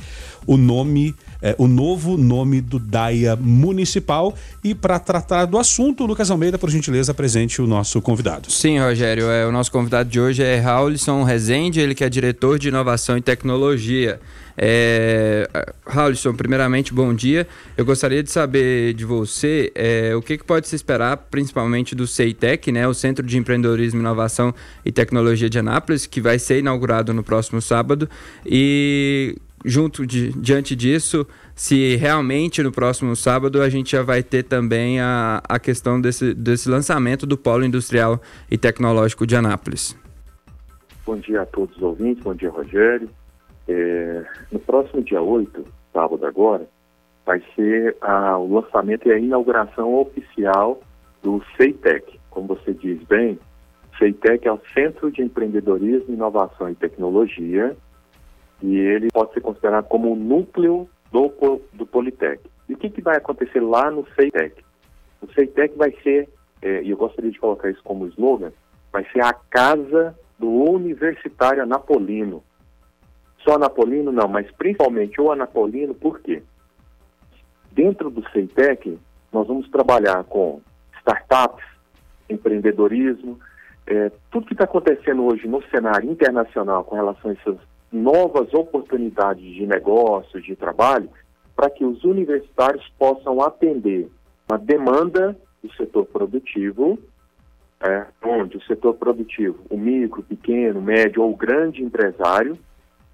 [0.47, 1.13] o nome
[1.43, 4.33] é, o novo nome do DAIA Municipal.
[4.63, 8.49] E para tratar do assunto, Lucas Almeida, por gentileza, apresente o nosso convidado.
[8.49, 9.29] Sim, Rogério.
[9.29, 13.17] É, o nosso convidado de hoje é Raulison Rezende, ele que é diretor de inovação
[13.17, 14.21] e tecnologia.
[14.57, 15.49] É,
[16.37, 17.47] primeiramente, bom dia.
[17.75, 22.07] Eu gostaria de saber de você é, o que, que, pode se esperar, principalmente do
[22.07, 24.53] CEITEC, né, o Centro de Empreendedorismo, Inovação
[24.85, 28.07] e Tecnologia de Anápolis, que vai ser inaugurado no próximo sábado.
[28.45, 34.43] E junto de, diante disso, se realmente no próximo sábado a gente já vai ter
[34.43, 39.97] também a, a questão desse, desse lançamento do Polo Industrial e Tecnológico de Anápolis.
[41.05, 43.09] Bom dia a todos os ouvintes, bom dia Rogério.
[43.67, 46.67] É, no próximo dia 8, sábado agora,
[47.25, 50.81] vai ser a, o lançamento e a inauguração oficial
[51.21, 52.19] do CEITEC.
[52.29, 53.39] Como você diz bem,
[53.97, 57.75] CEITEC é o Centro de Empreendedorismo, Inovação e Tecnologia,
[58.63, 61.29] e ele pode ser considerado como o núcleo do,
[61.73, 62.41] do Politec.
[62.69, 64.63] E o que, que vai acontecer lá no CEITEC?
[65.21, 66.29] O CEITEC vai ser,
[66.61, 68.53] é, e eu gostaria de colocar isso como slogan,
[68.89, 72.41] vai ser a casa do universitário anapolino.
[73.39, 76.41] Só anapolino não, mas principalmente o anapolino, por quê?
[77.73, 78.97] Dentro do CEITEC,
[79.33, 80.61] nós vamos trabalhar com
[80.99, 81.65] startups,
[82.29, 83.37] empreendedorismo,
[83.85, 89.43] é, tudo que está acontecendo hoje no cenário internacional com relação a essas novas oportunidades
[89.43, 91.09] de negócio, de trabalho,
[91.55, 94.09] para que os universitários possam atender
[94.49, 96.97] uma demanda do setor produtivo,
[97.79, 102.57] é, onde o setor produtivo, o micro, pequeno, médio ou grande empresário,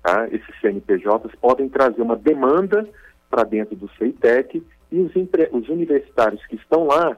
[0.02, 2.88] tá, esses CNPJs podem trazer uma demanda
[3.30, 5.12] para dentro do CEITEC e os,
[5.52, 7.16] os universitários que estão lá,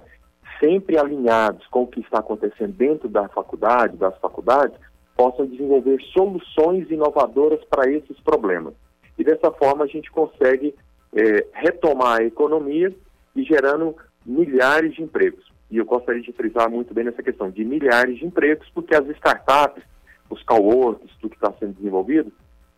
[0.59, 4.77] sempre alinhados com o que está acontecendo dentro da faculdade, das faculdades,
[5.21, 8.73] possam desenvolver soluções inovadoras para esses problemas.
[9.19, 10.73] E dessa forma a gente consegue
[11.13, 12.91] é, retomar a economia
[13.35, 13.95] e gerando
[14.25, 15.45] milhares de empregos.
[15.69, 19.07] E eu gostaria de frisar muito bem nessa questão de milhares de empregos, porque as
[19.09, 19.83] startups,
[20.27, 22.31] os coworks, tudo que está sendo desenvolvido,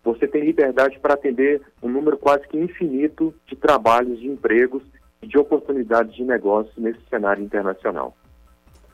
[0.03, 4.83] você tem liberdade para atender um número quase que infinito de trabalhos, de empregos
[5.21, 8.13] e de oportunidades de negócios nesse cenário internacional.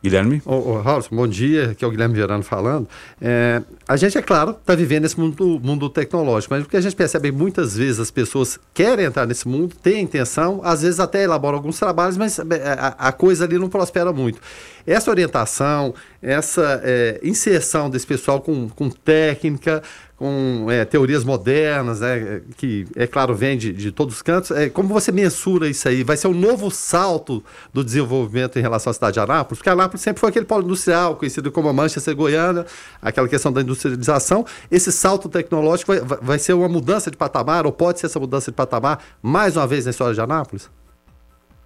[0.02, 0.42] Guilherme?
[0.46, 0.82] Ô, ô
[1.12, 2.88] bom dia, aqui é o Guilherme Verano falando.
[3.22, 6.82] É, a gente, é claro, está vivendo nesse mundo, mundo tecnológico, mas o que a
[6.82, 11.24] gente percebe muitas vezes as pessoas querem entrar nesse mundo, têm intenção, às vezes até
[11.24, 12.44] elaboram alguns trabalhos, mas é,
[12.80, 14.40] a, a coisa ali não prospera muito.
[14.88, 19.82] Essa orientação, essa é, inserção desse pessoal com, com técnica,
[20.20, 24.52] com é, teorias modernas, né, que, é claro, vem de, de todos os cantos.
[24.52, 26.04] É, como você mensura isso aí?
[26.04, 27.42] Vai ser um novo salto
[27.74, 29.60] do desenvolvimento em relação à cidade de Anápolis?
[29.60, 32.66] Porque Anápolis sempre foi aquele polo industrial, conhecido como a Manchester Goiana,
[33.02, 34.46] aquela questão da industrialização.
[34.70, 38.52] Esse salto tecnológico vai, vai ser uma mudança de patamar, ou pode ser essa mudança
[38.52, 40.70] de patamar, mais uma vez na história de Anápolis?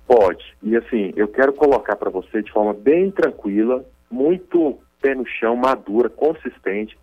[0.06, 0.44] Pode.
[0.62, 3.84] E assim, eu quero colocar para você de forma bem tranquila,
[4.14, 6.98] muito pé no chão, madura, consistente,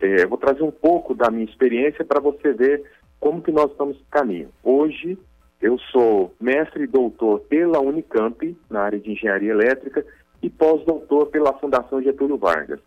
[0.00, 2.84] é, eu vou trazer um pouco da minha experiência para você ver
[3.18, 4.48] como que nós estamos no caminho.
[4.62, 5.18] Hoje,
[5.60, 10.06] eu sou mestre e doutor pela Unicamp, na área de engenharia elétrica,
[10.42, 12.80] e pós-doutor pela Fundação Getúlio Vargas.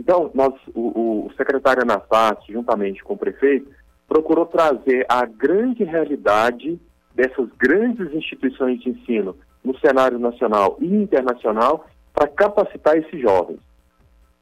[0.00, 3.70] Então, nós, o, o secretário Anastácio, juntamente com o prefeito,
[4.08, 6.80] procurou trazer a grande realidade
[7.14, 11.86] dessas grandes instituições de ensino no cenário nacional e internacional
[12.16, 13.60] para capacitar esses jovens.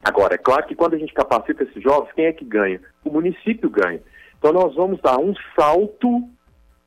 [0.04, 2.80] Agora, é claro que quando a gente capacita esses jovens, quem é que ganha?
[3.04, 4.00] O município ganha.
[4.38, 6.22] Então, nós vamos dar um salto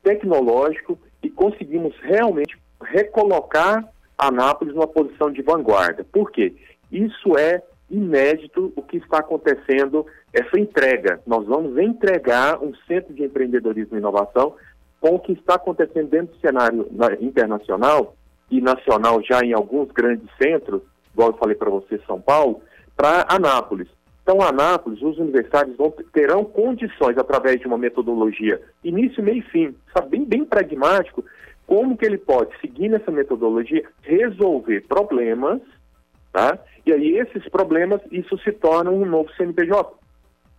[0.02, 3.86] tecnológico e conseguimos realmente recolocar
[4.16, 6.04] Anápolis numa posição de vanguarda.
[6.04, 6.54] Por quê?
[6.90, 11.20] Isso é inédito o que está acontecendo, essa entrega.
[11.26, 14.54] Nós vamos entregar um centro de empreendedorismo e inovação
[15.00, 16.88] com o que está acontecendo dentro do cenário
[17.20, 18.16] internacional
[18.50, 20.82] e nacional já em alguns grandes centros,
[21.12, 22.62] igual eu falei para você, São Paulo,
[22.96, 23.88] para Anápolis.
[24.22, 29.74] Então, Anápolis, os universitários vão, terão condições, através de uma metodologia início, meio e fim,
[29.92, 31.24] sabe, bem, bem pragmático,
[31.66, 35.60] como que ele pode, seguindo essa metodologia, resolver problemas,
[36.32, 36.58] tá?
[36.84, 39.94] E aí esses problemas, isso se torna um novo CNPJ.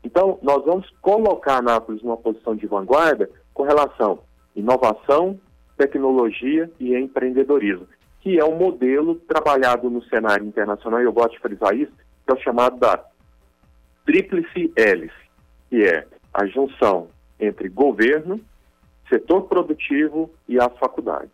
[0.03, 4.19] Então, nós vamos colocar Anápolis numa posição de vanguarda com relação
[4.55, 5.39] à inovação,
[5.79, 7.87] tecnologia e empreendedorismo,
[8.19, 11.93] que é um modelo trabalhado no cenário internacional, e eu gosto de frisar isso,
[12.25, 13.01] que é o chamado da
[14.05, 15.15] tríplice hélice,
[15.69, 17.07] que é a junção
[17.39, 18.41] entre governo,
[19.07, 21.31] setor produtivo e a faculdade.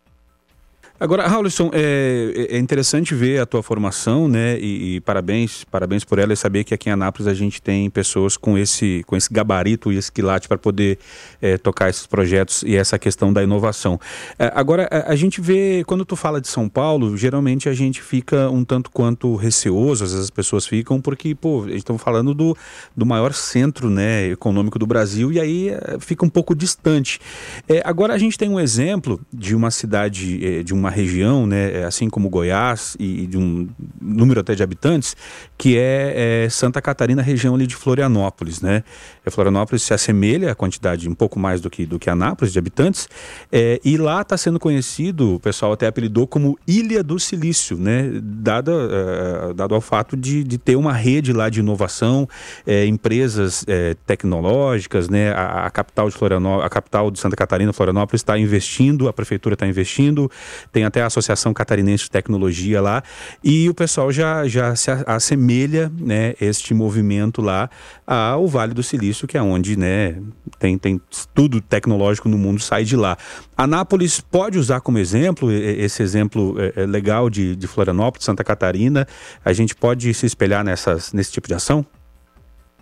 [0.98, 4.58] Agora, Raulson, é, é, interessante ver a tua formação, né?
[4.58, 7.90] E, e, parabéns, parabéns por ela e saber que aqui em Anápolis a gente tem
[7.90, 10.98] pessoas com esse, com esse gabarito e esse quilate para poder
[11.42, 14.00] é, tocar esses projetos e essa questão da inovação.
[14.38, 18.00] É, agora, a, a, gente vê, quando tu fala de São Paulo, geralmente a gente
[18.00, 22.56] fica um tanto quanto receoso, às vezes as pessoas ficam, porque, pô, está falando do,
[22.96, 27.20] do maior centro né, econômico do Brasil e aí é, fica um pouco distante.
[27.68, 31.80] É, agora a gente tem um exemplo de uma cidade, de uma uma região, né,
[31.80, 33.68] é, assim como Goiás e de um
[34.00, 35.16] número até de habitantes,
[35.58, 38.84] que é, é Santa Catarina, região ali de Florianópolis, né?
[39.24, 42.58] É, Florianópolis se assemelha a quantidade um pouco mais do que do que Anápolis de
[42.58, 43.08] habitantes,
[43.50, 48.10] é, e lá está sendo conhecido, o pessoal até apelidou como Ilha do Silício, né?
[48.22, 52.28] Dado, é, dado ao fato de, de ter uma rede lá de inovação,
[52.66, 53.64] é, empresas
[54.06, 55.32] tecnológicas, né?
[55.32, 59.54] A, a, capital de Florianópolis, a capital de Santa Catarina, Florianópolis, está investindo, a prefeitura
[59.54, 60.30] está investindo,
[60.76, 63.02] tem até a Associação Catarinense de Tecnologia lá,
[63.42, 67.70] e o pessoal já, já se assemelha, né, este movimento lá
[68.06, 70.20] ao Vale do Silício, que é onde, né,
[70.58, 71.00] tem, tem
[71.34, 73.16] tudo tecnológico no mundo sai de lá.
[73.56, 79.06] Anápolis pode usar como exemplo, esse exemplo é, é legal de, de Florianópolis, Santa Catarina,
[79.42, 81.86] a gente pode se espelhar nessas, nesse tipo de ação?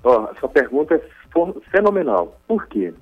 [0.03, 1.01] Oh, essa pergunta é
[1.71, 2.41] fenomenal.
[2.49, 2.93] Por quê?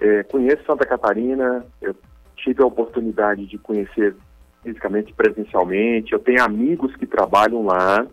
[0.00, 1.96] É, conheço Santa Catarina, eu
[2.36, 4.14] tive a oportunidade de conhecer
[4.64, 8.06] fisicamente, presencialmente, eu tenho amigos que trabalham lá,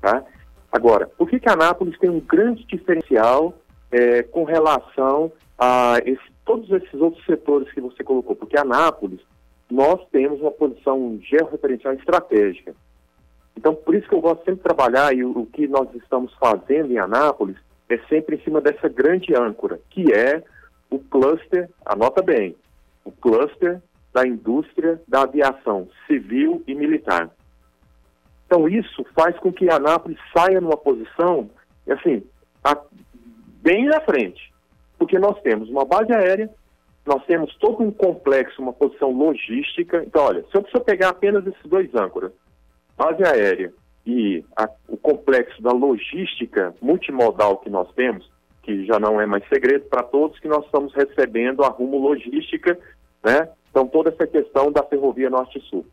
[0.00, 0.22] tá?
[0.70, 3.54] Agora, por que que Anápolis tem um grande diferencial
[3.90, 8.36] é, com relação a esse, todos esses outros setores que você colocou?
[8.36, 9.20] Porque Anápolis,
[9.70, 12.74] nós temos uma posição georreferencial estratégica.
[13.56, 16.34] Então, por isso que eu gosto sempre de trabalhar e o, o que nós estamos
[16.34, 17.56] fazendo em Anápolis
[17.88, 20.42] é sempre em cima dessa grande âncora, que é
[20.90, 22.56] o cluster, anota bem,
[23.04, 23.80] o cluster
[24.14, 27.28] da indústria da aviação civil e militar.
[28.46, 31.50] Então isso faz com que Anápolis saia numa posição,
[31.90, 32.22] assim,
[32.62, 32.80] a,
[33.60, 34.52] bem na frente,
[34.96, 36.48] porque nós temos uma base aérea,
[37.04, 40.04] nós temos todo um complexo, uma posição logística.
[40.06, 42.32] Então, olha, se eu precisar pegar apenas esses dois âncoras,
[42.96, 43.72] base aérea
[44.06, 48.30] e a, o complexo da logística multimodal que nós temos,
[48.62, 52.78] que já não é mais segredo para todos que nós estamos recebendo a rumo logística,
[53.22, 55.84] né, então, toda essa questão da ferrovia norte-sul.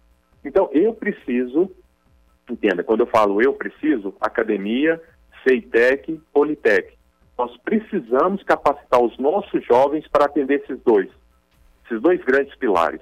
[0.45, 1.67] Então, eu preciso,
[2.47, 5.01] entenda, quando eu falo eu preciso, academia,
[5.43, 6.95] CEITEC, Politec.
[7.35, 11.09] Nós precisamos capacitar os nossos jovens para atender esses dois,
[11.83, 13.01] esses dois grandes pilares.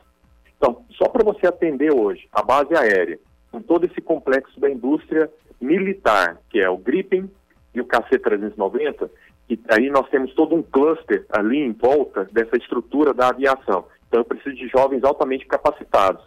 [0.56, 3.20] Então, só para você atender hoje a base aérea,
[3.52, 7.30] com todo esse complexo da indústria militar, que é o Gripen
[7.76, 9.10] e o KC-390,
[9.50, 13.84] e aí nós temos todo um cluster ali em volta dessa estrutura da aviação.
[14.10, 16.24] Então, eu preciso de jovens altamente capacitados.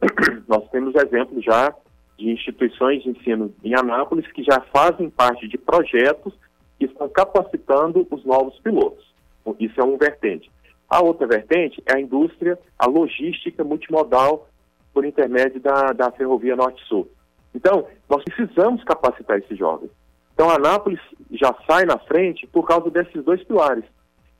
[0.48, 1.72] Nós temos exemplos já
[2.18, 6.32] de instituições de ensino em Anápolis que já fazem parte de projetos
[6.78, 9.04] que estão capacitando os novos pilotos.
[9.58, 10.50] Isso é um vertente.
[10.88, 14.48] A outra vertente é a indústria, a logística multimodal
[14.92, 17.08] por intermédio da, da Ferrovia Norte-Sul.
[17.54, 19.90] Então, nós precisamos capacitar esses jovens.
[20.34, 21.00] Então, a Anápolis
[21.32, 23.84] já sai na frente por causa desses dois pilares.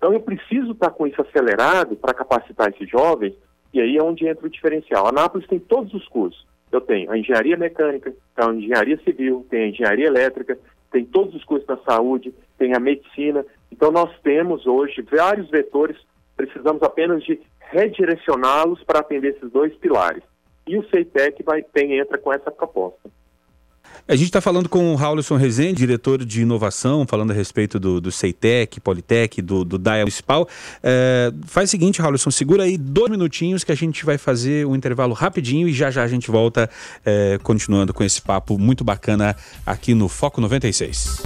[0.00, 3.34] Então eu preciso estar com isso acelerado para capacitar esses jovens,
[3.70, 5.04] e aí é onde entra o diferencial.
[5.04, 6.46] A Anápolis tem todos os cursos.
[6.72, 10.58] Eu tenho a engenharia mecânica, a engenharia civil, tem a engenharia elétrica,
[10.90, 13.44] tem todos os cursos da saúde, tem a medicina.
[13.70, 15.98] Então nós temos hoje vários vetores,
[16.34, 20.22] precisamos apenas de redirecioná-los para atender esses dois pilares.
[20.66, 23.10] E o CEITEC vai, tem, entra com essa proposta.
[24.10, 28.00] A gente está falando com o Raulson Rezende, diretor de inovação, falando a respeito do,
[28.00, 30.48] do CEITEC, Politec, do, do DAIA Municipal.
[30.82, 34.74] É, faz o seguinte, Raulson, segura aí dois minutinhos que a gente vai fazer um
[34.74, 36.68] intervalo rapidinho e já já a gente volta
[37.06, 41.22] é, continuando com esse papo muito bacana aqui no Foco 96.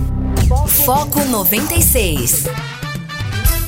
[0.84, 2.44] Foco 96.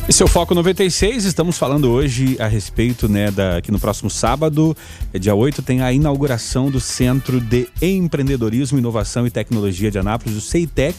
[0.08, 4.08] Esse é o Foco 96, estamos falando hoje a respeito, né, da, que no próximo
[4.08, 4.76] sábado,
[5.12, 10.36] é dia 8, tem a inauguração do Centro de Empreendedorismo, Inovação e Tecnologia de Anápolis,
[10.36, 10.96] o CEITEC,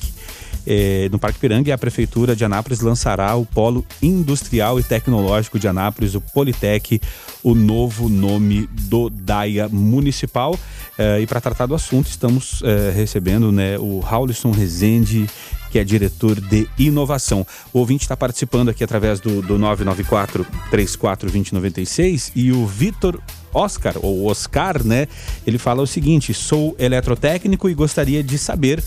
[0.67, 5.57] é, no Parque Piranga, e a Prefeitura de Anápolis lançará o Polo Industrial e Tecnológico
[5.57, 6.99] de Anápolis, o Politec,
[7.41, 10.59] o novo nome do DAIA Municipal.
[10.97, 15.29] É, e para tratar do assunto, estamos é, recebendo né, o Raulison Rezende,
[15.69, 17.45] que é diretor de inovação.
[17.73, 23.21] O ouvinte está participando aqui através do, do 994 34 2096 e o Vitor
[23.53, 25.07] Oscar, ou Oscar, né?
[25.45, 28.83] Ele fala o seguinte: sou eletrotécnico e gostaria de saber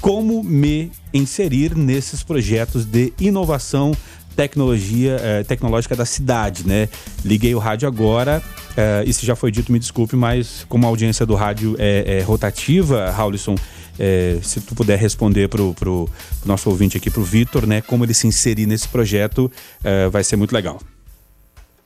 [0.00, 3.92] como me inserir nesses projetos de inovação
[4.36, 6.88] tecnologia eh, tecnológica da cidade, né?
[7.24, 8.42] Liguei o rádio agora,
[8.76, 12.22] eh, isso já foi dito, me desculpe, mas como a audiência do rádio é, é
[12.22, 13.54] rotativa, Raulison,
[13.98, 16.08] eh, se tu puder responder pro, pro,
[16.44, 17.80] nosso ouvinte aqui, pro Vitor, né?
[17.82, 19.50] Como ele se inserir nesse projeto,
[20.10, 20.80] vai ser muito legal.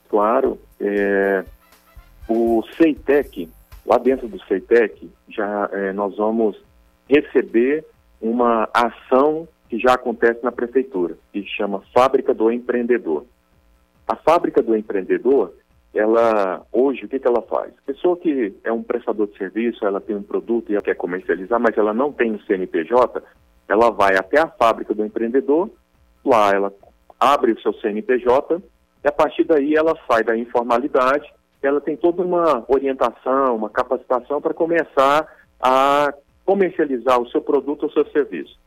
[0.09, 0.57] Claro.
[0.79, 1.43] É,
[2.27, 3.49] o CEITEC,
[3.85, 6.55] lá dentro do CEITEC, já nós vamos
[7.09, 7.85] receber
[8.21, 13.25] uma ação que já acontece na prefeitura, que chama Fábrica do Empreendedor.
[14.07, 15.53] A Fábrica do Empreendedor,
[15.93, 17.73] ela hoje o que, que ela faz?
[17.85, 21.59] Pessoa que é um prestador de serviço, ela tem um produto e ela quer comercializar,
[21.59, 23.21] mas ela não tem o CNPJ,
[23.67, 25.69] ela vai até a Fábrica do Empreendedor,
[26.23, 26.73] lá ela
[27.19, 28.61] abre o seu CNPJ
[29.03, 31.29] e a partir daí ela sai da informalidade,
[31.61, 35.27] ela tem toda uma orientação, uma capacitação para começar
[35.59, 36.13] a
[36.45, 38.57] comercializar o seu produto ou seu serviço.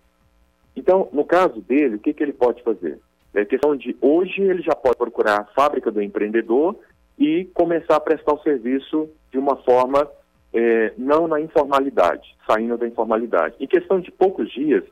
[0.81, 2.99] Então, no caso dele, o que, que ele pode fazer?
[3.35, 6.75] É questão de hoje ele já pode procurar a fábrica do empreendedor
[7.19, 10.11] e começar a prestar o serviço de uma forma
[10.55, 13.57] é, não na informalidade, saindo da informalidade.
[13.61, 14.83] Em questão de poucos dias,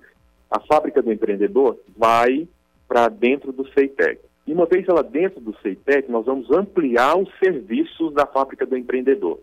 [0.50, 2.46] a fábrica do empreendedor vai
[2.86, 4.20] para dentro do CEITEC.
[4.46, 8.76] E uma vez ela dentro do CEITEC, nós vamos ampliar os serviços da fábrica do
[8.76, 9.40] empreendedor.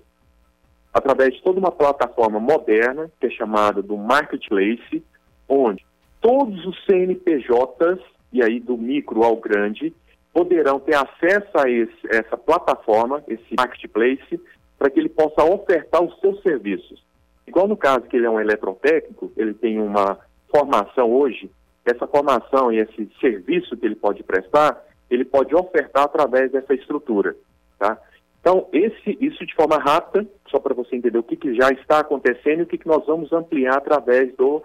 [0.93, 5.04] Através de toda uma plataforma moderna, que é chamada do Marketplace,
[5.50, 5.84] onde
[6.26, 7.99] todos os CNPJs,
[8.34, 9.93] e aí do micro ao grande,
[10.34, 14.41] poderão ter acesso a esse, essa plataforma, esse marketplace,
[14.76, 17.05] para que ele possa ofertar os seus serviços.
[17.45, 20.17] Igual no caso que ele é um eletrotécnico, ele tem uma
[20.49, 21.47] formação hoje,
[21.86, 27.36] essa formação e esse serviço que ele pode prestar, ele pode ofertar através dessa estrutura,
[27.78, 27.99] tá?
[28.41, 31.99] Então, esse, isso de forma rápida, só para você entender o que, que já está
[31.99, 34.63] acontecendo e o que, que nós vamos ampliar através do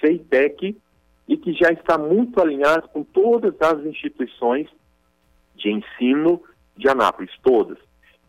[0.00, 0.76] CEITEC,
[1.28, 4.66] e que já está muito alinhado com todas as instituições
[5.54, 6.42] de ensino
[6.76, 7.78] de Anápolis, todas.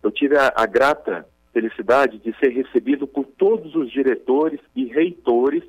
[0.04, 5.64] Eu tive a, a grata felicidade de ser recebido por todos os diretores e reitores,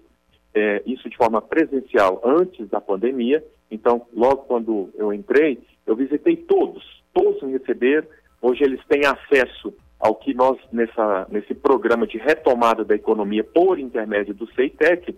[0.52, 3.44] é, isso de forma presencial antes da pandemia.
[3.70, 8.06] Então, logo quando eu entrei, eu visitei todos, todos me receberam.
[8.42, 13.78] Hoje eles têm acesso ao que nós, nessa, nesse programa de retomada da economia por
[13.78, 15.16] intermédio do CEITEC.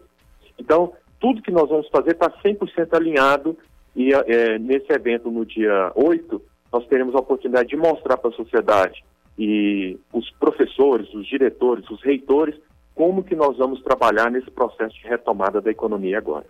[0.58, 0.92] Então,
[1.22, 3.56] tudo que nós vamos fazer está 100% alinhado
[3.94, 6.42] e é, nesse evento, no dia 8,
[6.72, 9.04] nós teremos a oportunidade de mostrar para a sociedade
[9.38, 12.56] e os professores, os diretores, os reitores,
[12.92, 16.44] como que nós vamos trabalhar nesse processo de retomada da economia agora.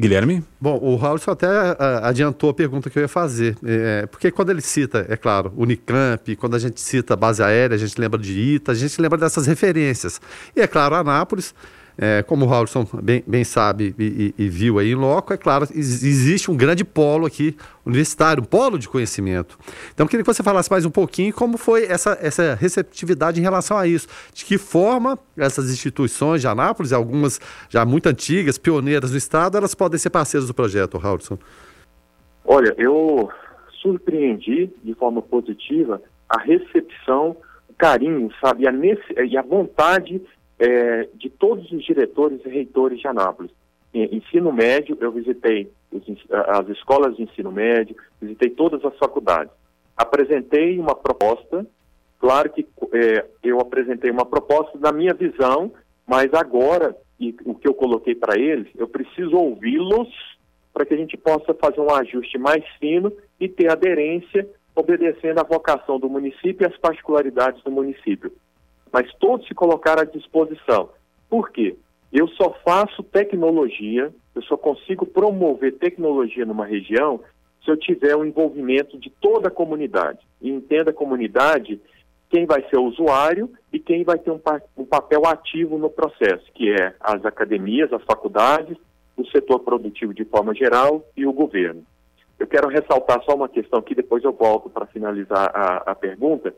[0.00, 0.42] Guilherme?
[0.60, 3.56] Bom, o Raul até uh, adiantou a pergunta que eu ia fazer.
[3.64, 7.78] É, porque quando ele cita, é claro, Unicamp, quando a gente cita base aérea, a
[7.78, 10.20] gente lembra de ITA, a gente lembra dessas referências.
[10.56, 11.52] E é claro, Anápolis
[12.00, 15.36] é, como o Raulson bem, bem sabe e, e, e, viu aí em loco, é
[15.36, 19.58] claro, existe um grande polo aqui universitário, um polo de conhecimento.
[19.92, 23.76] Então, queria que você falasse mais um pouquinho como foi essa, essa receptividade em relação
[23.76, 24.06] a isso.
[24.32, 29.74] De que forma essas instituições de Anápolis, algumas já muito antigas, pioneiras no Estado, elas
[29.74, 31.36] podem ser parceiros do projeto, Raulson?
[32.44, 33.28] Olha, eu
[33.82, 37.36] surpreendi de forma positiva a recepção,
[37.68, 40.22] o carinho, sabe, e a, e a vontade
[40.58, 43.52] é, de todos os diretores e reitores de Anápolis.
[43.92, 49.52] Em ensino médio, eu visitei os, as escolas de ensino médio, visitei todas as faculdades.
[49.96, 51.66] Apresentei uma proposta,
[52.18, 55.72] claro que é, eu apresentei uma proposta da minha visão,
[56.06, 60.08] mas agora e o que eu coloquei para eles, eu preciso ouvi-los
[60.72, 65.42] para que a gente possa fazer um ajuste mais fino e ter aderência, obedecendo à
[65.42, 68.32] vocação do município e às particularidades do município.
[68.92, 70.90] Mas todos se colocaram à disposição.
[71.28, 71.76] Por quê?
[72.12, 77.20] Eu só faço tecnologia, eu só consigo promover tecnologia numa região
[77.64, 80.20] se eu tiver o envolvimento de toda a comunidade.
[80.40, 81.80] E entenda a comunidade
[82.30, 84.40] quem vai ser o usuário e quem vai ter um,
[84.76, 88.76] um, papel ativo no processo, que é as academias, as faculdades,
[89.16, 91.84] o setor produtivo de forma geral e o governo.
[92.38, 96.54] Eu quero ressaltar só uma questão aqui, depois eu volto para finalizar a, a pergunta.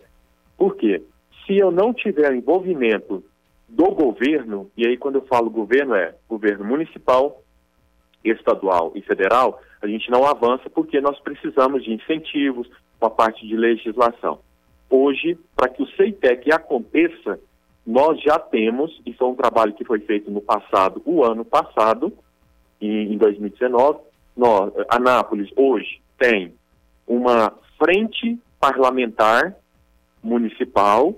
[0.56, 1.02] Por quê?
[1.50, 3.24] Se eu não tiver envolvimento
[3.68, 7.42] do governo, e aí quando eu falo governo é governo municipal,
[8.24, 12.70] estadual e federal, a gente não avança porque nós precisamos de incentivos,
[13.00, 14.38] uma parte de legislação.
[14.88, 17.40] Hoje, para que o CEITEC aconteça,
[17.84, 22.12] nós já temos, e foi um trabalho que foi feito no passado, o ano passado,
[22.80, 23.98] em, em 2019,
[24.36, 26.54] nós, Anápolis hoje tem
[27.08, 29.56] uma frente parlamentar
[30.22, 31.16] municipal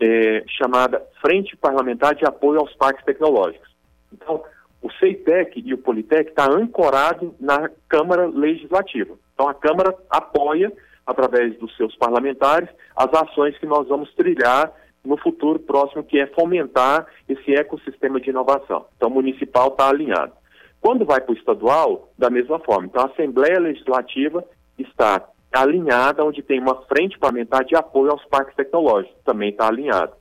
[0.00, 3.74] é, chamada Frente Parlamentar de Apoio aos Parques Tecnológicos.
[4.12, 4.42] Então,
[4.82, 9.14] o CEITEC e o Politec está ancorado na Câmara Legislativa.
[9.34, 10.72] Então, a Câmara apoia,
[11.06, 14.72] através dos seus parlamentares, as ações que nós vamos trilhar
[15.04, 18.86] no futuro próximo, que é fomentar esse ecossistema de inovação.
[18.96, 20.32] Então, o municipal está alinhado.
[20.80, 22.86] Quando vai para o estadual, da mesma forma.
[22.86, 24.44] Então, a Assembleia Legislativa
[24.78, 25.26] está
[25.60, 30.12] alinhada, onde tem uma frente parlamentar de apoio aos parques tecnológicos, também está alinhado.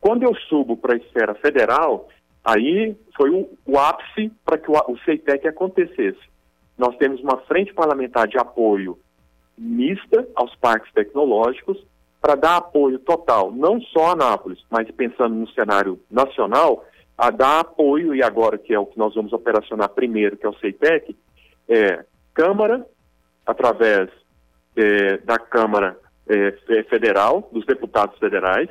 [0.00, 2.08] Quando eu subo para a esfera federal,
[2.44, 6.20] aí foi o, o ápice para que o, o CEITEC acontecesse.
[6.76, 8.98] Nós temos uma frente parlamentar de apoio
[9.56, 11.78] mista aos parques tecnológicos
[12.20, 16.84] para dar apoio total, não só a Anápolis, mas pensando no cenário nacional,
[17.16, 20.48] a dar apoio, e agora que é o que nós vamos operacionar primeiro, que é
[20.48, 21.16] o CEITEC,
[21.68, 22.84] é Câmara,
[23.46, 24.10] através
[24.76, 25.96] é, da Câmara
[26.28, 26.52] é,
[26.84, 28.68] Federal, dos deputados federais,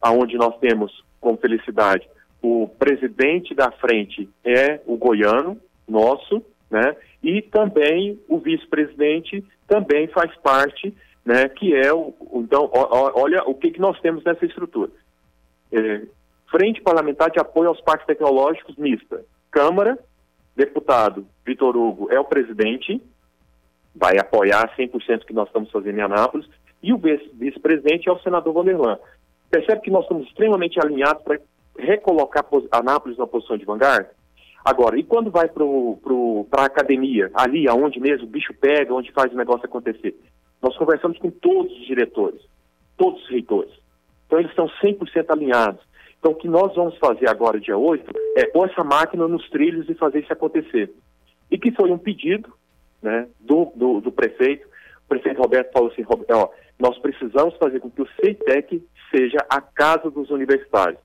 [0.00, 2.08] aonde nós temos, com felicidade,
[2.42, 6.96] o presidente da frente é o goiano, nosso, né?
[7.22, 10.92] E também o vice-presidente também faz parte,
[11.24, 11.48] né?
[11.48, 12.12] Que é o.
[12.34, 14.90] Então, olha o que, que nós temos nessa estrutura.
[15.70, 16.02] É,
[16.50, 19.24] Frente Parlamentar de Apoio aos Parques Tecnológicos Mista.
[19.50, 19.98] Câmara,
[20.56, 23.00] deputado Vitor Hugo é o presidente,
[23.94, 26.48] vai apoiar 100% que nós estamos fazendo em Anápolis,
[26.82, 28.98] e o vice-presidente é o senador Vanderlan.
[29.50, 31.38] Percebe que nós estamos extremamente alinhados para
[31.78, 34.10] recolocar Anápolis na posição de vanguarda?
[34.64, 39.32] Agora, e quando vai para a academia, ali aonde mesmo o bicho pega, onde faz
[39.32, 40.16] o negócio acontecer?
[40.60, 42.40] Nós conversamos com todos os diretores,
[42.96, 43.72] todos os reitores.
[44.26, 45.80] Então eles estão 100% alinhados.
[46.18, 49.88] Então, o que nós vamos fazer agora, dia 8, é pôr essa máquina nos trilhos
[49.88, 50.94] e fazer isso acontecer.
[51.50, 52.54] E que foi um pedido
[53.02, 54.66] né, do, do, do prefeito.
[55.04, 56.48] O prefeito Roberto falou assim, ó,
[56.78, 61.00] nós precisamos fazer com que o CEITEC seja a casa dos universitários.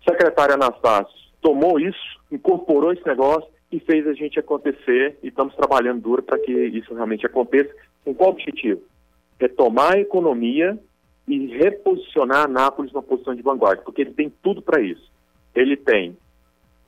[0.00, 5.54] O secretário Anastácio tomou isso, incorporou esse negócio e fez a gente acontecer e estamos
[5.54, 7.74] trabalhando duro para que isso realmente aconteça.
[8.04, 8.82] Com qual objetivo?
[9.40, 10.78] Retomar a economia
[11.26, 15.10] e reposicionar Anápolis numa posição de vanguarda, porque ele tem tudo para isso.
[15.54, 16.16] Ele tem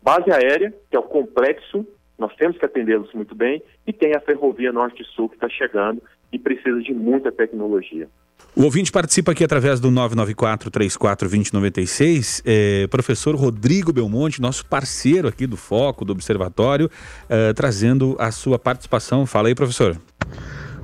[0.02, 1.86] base aérea, que é o complexo,
[2.18, 6.02] nós temos que atendê-los muito bem, e tem a ferrovia norte-sul que está chegando
[6.32, 8.08] e precisa de muita tecnologia.
[8.54, 12.42] O ouvinte participa aqui através do 994-34-2096.
[12.44, 16.90] É, professor Rodrigo Belmonte, nosso parceiro aqui do Foco, do Observatório,
[17.28, 19.26] é, trazendo a sua participação.
[19.26, 20.00] Fala aí, professor.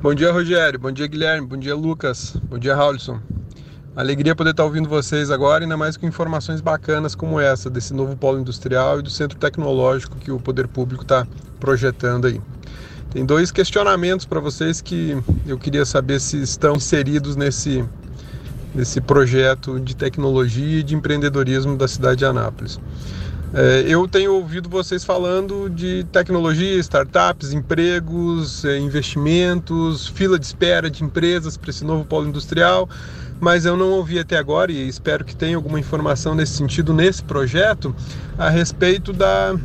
[0.03, 0.79] Bom dia, Rogério.
[0.79, 1.47] Bom dia, Guilherme.
[1.47, 2.37] Bom dia, Lucas.
[2.45, 3.23] Bom dia, Raulson.
[3.95, 8.17] Alegria poder estar ouvindo vocês agora, ainda mais com informações bacanas como essa, desse novo
[8.17, 11.27] polo industrial e do centro tecnológico que o poder público está
[11.61, 12.41] projetando aí.
[13.11, 15.15] Tem dois questionamentos para vocês que
[15.47, 17.85] eu queria saber se estão inseridos nesse,
[18.75, 22.81] nesse projeto de tecnologia e de empreendedorismo da cidade de Anápolis.
[23.53, 30.89] É, eu tenho ouvido vocês falando de tecnologia, startups, empregos, é, investimentos, fila de espera
[30.91, 32.89] de empresas para esse novo polo industrial
[33.43, 37.25] mas eu não ouvi até agora e espero que tenha alguma informação nesse sentido nesse
[37.25, 37.93] projeto
[38.39, 39.57] a respeito da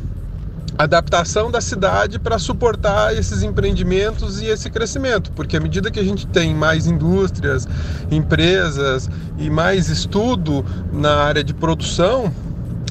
[0.76, 6.04] adaptação da cidade para suportar esses empreendimentos e esse crescimento, porque à medida que a
[6.04, 7.68] gente tem mais indústrias,
[8.10, 9.08] empresas
[9.38, 12.32] e mais estudo na área de produção,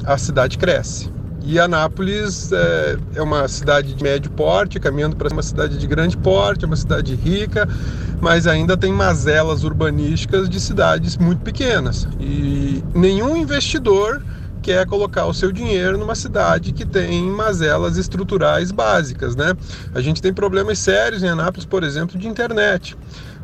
[0.06, 1.17] a cidade cresce.
[1.50, 6.14] E Anápolis é, é uma cidade de médio porte, caminhando para uma cidade de grande
[6.14, 7.66] porte, uma cidade rica,
[8.20, 12.06] mas ainda tem mazelas urbanísticas de cidades muito pequenas.
[12.20, 14.22] E nenhum investidor
[14.60, 19.54] quer colocar o seu dinheiro numa cidade que tem mazelas estruturais básicas, né?
[19.94, 22.94] A gente tem problemas sérios em Anápolis, por exemplo, de internet.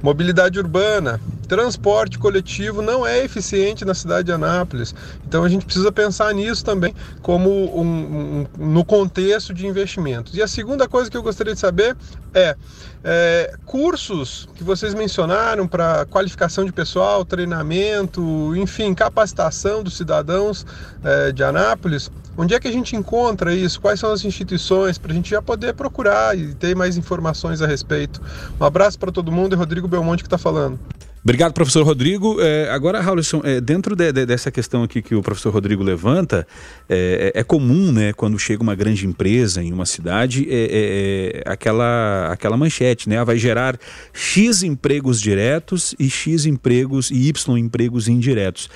[0.05, 4.95] Mobilidade urbana, transporte coletivo não é eficiente na cidade de Anápolis.
[5.27, 10.35] Então a gente precisa pensar nisso também como um, um, no contexto de investimentos.
[10.35, 11.97] E a segunda coisa que eu gostaria de saber
[12.35, 12.55] é,
[13.03, 20.67] é cursos que vocês mencionaram para qualificação de pessoal, treinamento, enfim, capacitação dos cidadãos
[21.03, 22.11] é, de Anápolis.
[22.37, 23.81] Onde é que a gente encontra isso?
[23.81, 27.67] Quais são as instituições para a gente já poder procurar e ter mais informações a
[27.67, 28.21] respeito?
[28.61, 30.79] Um abraço para todo mundo e Rodrigo Belmonte que está falando.
[31.25, 32.39] Obrigado, professor Rodrigo.
[32.39, 36.47] É, agora, Raulson, é, dentro de, de, dessa questão aqui que o professor Rodrigo levanta,
[36.87, 41.51] é, é, é comum, né, quando chega uma grande empresa em uma cidade, é, é,
[41.51, 43.81] aquela, aquela manchete, né, vai gerar
[44.13, 48.69] X empregos diretos e X empregos e Y empregos indiretos.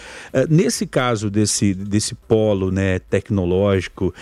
[0.49, 4.14] nesse caso desse, desse polo né, tecnológico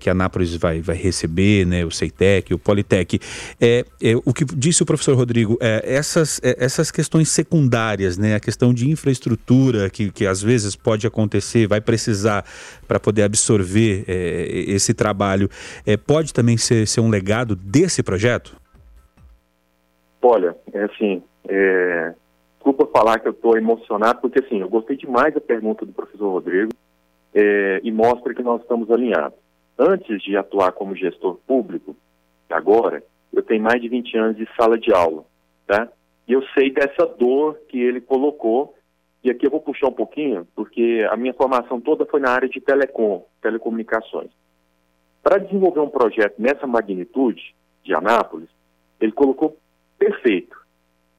[0.00, 3.20] que a Anápolis vai, vai receber, né, o CEITEC, o Politec,
[3.60, 3.84] é,
[4.24, 8.36] o que disse o professor Rodrigo, essas, essas questões secundárias secundárias, né?
[8.36, 12.44] A questão de infraestrutura que, que às vezes pode acontecer, vai precisar
[12.86, 15.48] para poder absorver é, esse trabalho,
[15.84, 18.56] é, pode também ser, ser um legado desse projeto?
[20.22, 22.14] Olha, é assim, é...
[22.56, 26.30] desculpa falar que eu estou emocionado, porque assim, eu gostei demais da pergunta do professor
[26.30, 26.72] Rodrigo
[27.34, 27.80] é...
[27.82, 29.38] e mostra que nós estamos alinhados.
[29.78, 31.96] Antes de atuar como gestor público,
[32.50, 33.02] agora,
[33.32, 35.24] eu tenho mais de 20 anos de sala de aula,
[35.66, 35.88] tá?
[36.28, 38.74] E eu sei dessa dor que ele colocou.
[39.24, 42.48] E aqui eu vou puxar um pouquinho, porque a minha formação toda foi na área
[42.48, 44.30] de telecom, telecomunicações.
[45.22, 48.48] Para desenvolver um projeto nessa magnitude de Anápolis,
[49.00, 49.58] ele colocou
[49.98, 50.56] perfeito.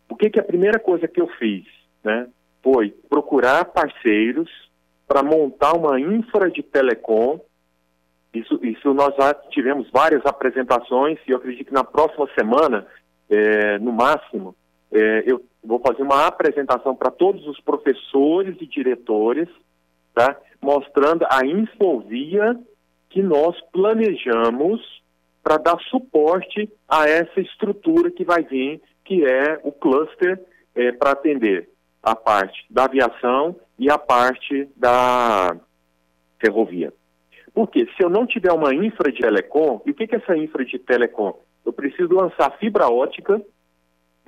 [0.07, 1.66] O que, que a primeira coisa que eu fiz,
[2.03, 2.30] né,
[2.64, 4.49] foi procurar parceiros
[5.07, 7.39] para montar uma infra de telecom.
[8.34, 12.86] Isso, isso nós já tivemos várias apresentações e eu acredito que na próxima semana,
[13.30, 14.55] é, no máximo,
[14.91, 19.47] é, eu vou fazer uma apresentação para todos os professores e diretores,
[20.13, 20.35] tá?
[20.61, 22.57] mostrando a infovia
[23.09, 24.81] que nós planejamos
[25.43, 30.39] para dar suporte a essa estrutura que vai vir, que é o cluster
[30.75, 31.69] é, para atender
[32.03, 35.55] a parte da aviação e a parte da
[36.39, 36.93] ferrovia.
[37.53, 40.37] Porque se eu não tiver uma infra de telecom, e o que, que é essa
[40.37, 41.39] infra de telecom?
[41.65, 43.41] Eu preciso lançar fibra ótica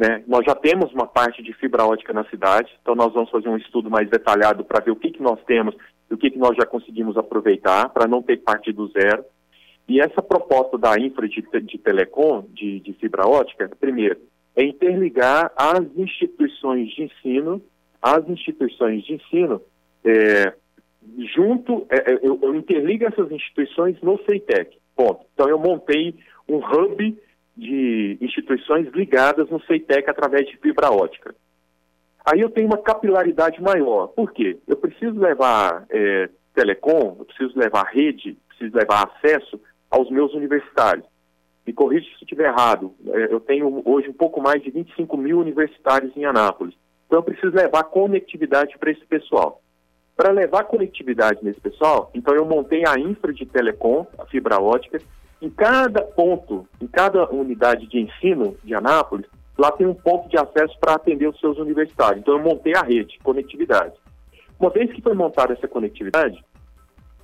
[0.02, 0.24] né?
[0.26, 3.58] Nós já temos uma parte de fibra ótica na cidade, então nós vamos fazer um
[3.58, 5.76] estudo mais detalhado para ver o que, que nós temos
[6.10, 9.24] e o que, que nós já conseguimos aproveitar, para não ter partir do zero.
[9.88, 14.18] E essa proposta da infra de, de telecom, de, de fibra ótica, primeiro,
[14.56, 17.62] é interligar as instituições de ensino,
[18.02, 19.62] as instituições de ensino,
[20.04, 20.52] é,
[21.36, 25.28] junto, é, é eu, eu interligo essas instituições no CEITEC, ponto.
[25.36, 26.16] Então eu montei
[26.50, 27.16] um hub
[27.62, 31.36] de instituições ligadas no CEITEC através de fibra ótica.
[32.26, 34.08] Aí eu tenho uma capilaridade maior.
[34.08, 34.58] Por quê?
[34.68, 41.06] Eu preciso levar é, telecom, eu preciso levar rede, preciso levar acesso aos meus universitários.
[41.66, 42.96] Me corrija se estiver errado.
[43.08, 46.74] É, eu tenho hoje um pouco mais de 25 mil universitários em Anápolis.
[47.06, 49.62] Então eu preciso levar conectividade para esse pessoal.
[50.18, 55.00] Para levar conectividade nesse pessoal, então eu montei a infra de telecom, a fibra ótica,
[55.42, 59.26] em cada ponto, em cada unidade de ensino de Anápolis,
[59.58, 62.20] lá tem um ponto de acesso para atender os seus universitários.
[62.22, 63.94] Então eu montei a rede, conectividade.
[64.60, 66.44] Uma vez que foi montada essa conectividade,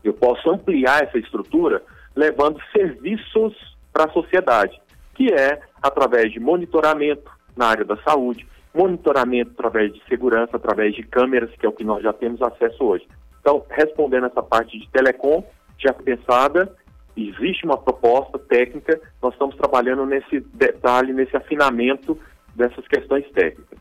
[0.04, 1.84] eu posso ampliar essa estrutura
[2.16, 3.54] levando serviços
[3.94, 4.82] para a sociedade,
[5.14, 11.04] que é através de monitoramento na área da saúde, monitoramento através de segurança, através de
[11.04, 13.08] câmeras, que é o que nós já temos acesso hoje.
[13.42, 15.44] Então, respondendo essa parte de telecom,
[15.78, 16.76] já pensada
[17.18, 22.18] existe uma proposta técnica, nós estamos trabalhando nesse detalhe, nesse afinamento
[22.56, 23.80] dessas questões técnicas.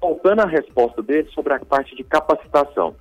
[0.00, 2.96] Voltando à resposta dele sobre a parte de capacitação.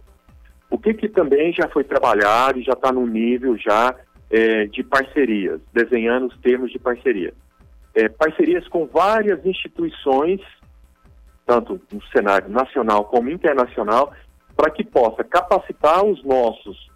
[0.70, 3.96] O que, que também já foi trabalhado e já está no nível já
[4.30, 7.34] é, de parcerias, desenhando os termos de parceria.
[7.94, 10.40] É, parcerias com várias instituições,
[11.46, 14.14] tanto no cenário nacional como internacional,
[14.56, 16.91] para que possa capacitar os nossos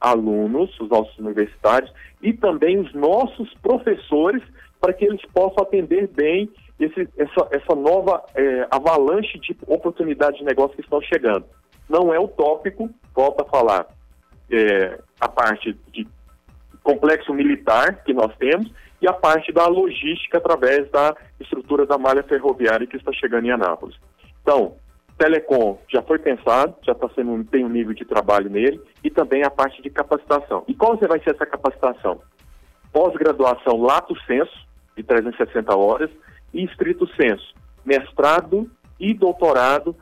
[0.00, 1.92] alunos, os nossos universitários
[2.22, 4.42] e também os nossos professores
[4.80, 10.44] para que eles possam atender bem esse, essa, essa nova é, avalanche de oportunidades de
[10.44, 11.44] negócio que estão chegando.
[11.88, 13.86] Não é utópico, volta a falar,
[14.50, 16.08] é, a parte de
[16.82, 18.72] complexo militar que nós temos
[19.02, 23.50] e a parte da logística através da estrutura da malha ferroviária que está chegando em
[23.50, 23.96] Anápolis.
[24.42, 24.76] Então,
[25.20, 29.42] telecom já foi pensado, já está sendo tem um nível de trabalho nele e também
[29.44, 30.64] a parte de capacitação.
[30.66, 32.22] E qual vai ser essa capacitação?
[32.90, 34.66] Pós-graduação lato senso
[34.96, 36.10] de 360 horas
[36.54, 37.54] e estrito senso,
[37.84, 38.68] mestrado
[38.98, 39.94] e doutorado,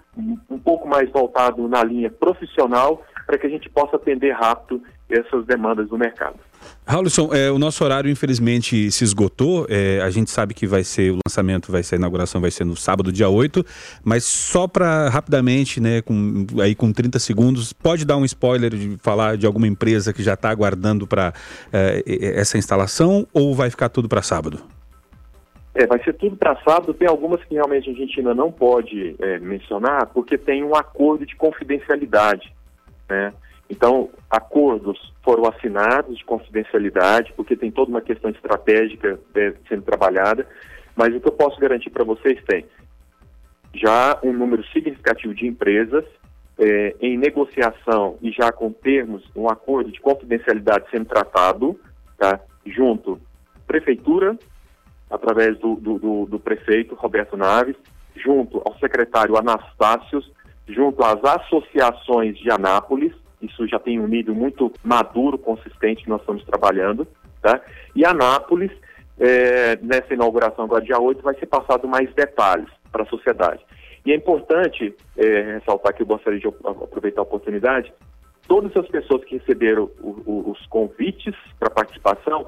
[0.49, 5.45] um pouco mais voltado na linha profissional, para que a gente possa atender rápido essas
[5.47, 6.39] demandas do mercado.
[6.87, 9.67] Raulson, é, o nosso horário infelizmente se esgotou.
[9.69, 12.65] É, a gente sabe que vai ser o lançamento, vai ser a inauguração, vai ser
[12.65, 13.63] no sábado, dia 8.
[14.03, 18.97] Mas só para rapidamente, né, com, aí com 30 segundos, pode dar um spoiler de
[19.03, 21.35] falar de alguma empresa que já está aguardando para
[21.71, 22.03] é,
[22.35, 24.59] essa instalação ou vai ficar tudo para sábado?
[25.75, 26.95] É, vai ser tudo para sábado.
[26.95, 31.27] Tem algumas que realmente a gente ainda não pode é, mencionar, porque tem um acordo
[31.27, 32.51] de confidencialidade.
[33.09, 33.33] Né?
[33.71, 40.47] Então, acordos foram assinados de confidencialidade, porque tem toda uma questão estratégica é, sendo trabalhada.
[40.97, 42.65] Mas o que eu posso garantir para vocês tem
[43.75, 46.05] já um número significativo de empresas
[46.59, 51.79] é, em negociação e já com termos, um acordo de confidencialidade sendo tratado,
[52.17, 52.41] tá?
[52.67, 53.21] junto
[53.67, 54.37] prefeitura,
[55.11, 57.77] através do, do, do, do prefeito Roberto Naves,
[58.17, 60.31] junto ao secretário Anastácios,
[60.67, 66.21] junto às associações de Anápolis, isso já tem um nível muito maduro, consistente que nós
[66.21, 67.07] estamos trabalhando,
[67.41, 67.61] tá?
[67.95, 68.73] E Anápolis,
[69.19, 73.65] é, nessa inauguração agora dia 8, vai ser passado mais detalhes para a sociedade.
[74.05, 77.93] E é importante é, ressaltar que eu gostaria de aproveitar a oportunidade,
[78.47, 82.47] todas as pessoas que receberam o, o, os convites para participação,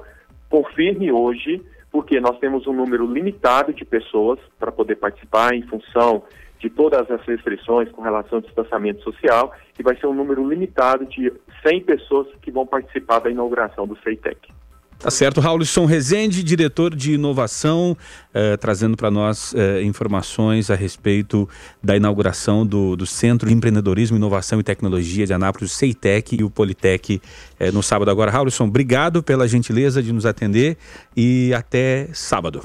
[0.49, 1.61] confirme hoje
[1.91, 6.23] porque nós temos um número limitado de pessoas para poder participar em função
[6.61, 11.05] de todas as restrições com relação ao distanciamento social e vai ser um número limitado
[11.05, 11.33] de
[11.65, 14.49] 100 pessoas que vão participar da inauguração do CEITEC.
[14.99, 17.97] Tá certo, Raulson Rezende, diretor de inovação,
[18.31, 21.49] eh, trazendo para nós eh, informações a respeito
[21.81, 26.43] da inauguração do, do, Centro de Empreendedorismo, Inovação e Tecnologia de Anápolis, o CEITEC e
[26.43, 27.19] o Politec
[27.59, 28.29] eh, no sábado agora.
[28.29, 30.77] Raulson, obrigado pela gentileza de nos atender
[31.17, 32.61] e até sábado.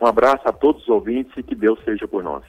[0.00, 2.42] Um abraço a todos os ouvintes e que Deus seja por nós.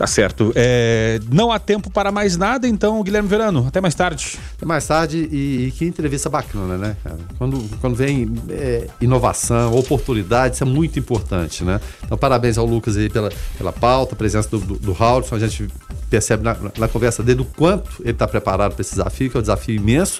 [0.00, 0.50] Tá certo.
[0.56, 4.38] É, não há tempo para mais nada, então, Guilherme Verano, até mais tarde.
[4.56, 7.18] Até mais tarde e, e que entrevista bacana, né, cara?
[7.36, 11.78] Quando, quando vem é, inovação, oportunidade, isso é muito importante, né?
[12.02, 15.68] Então, parabéns ao Lucas aí pela, pela pauta, presença do, do, do Haldson, a gente
[16.08, 19.40] percebe na, na conversa dele o quanto ele está preparado para esse desafio, que é
[19.40, 20.18] um desafio imenso,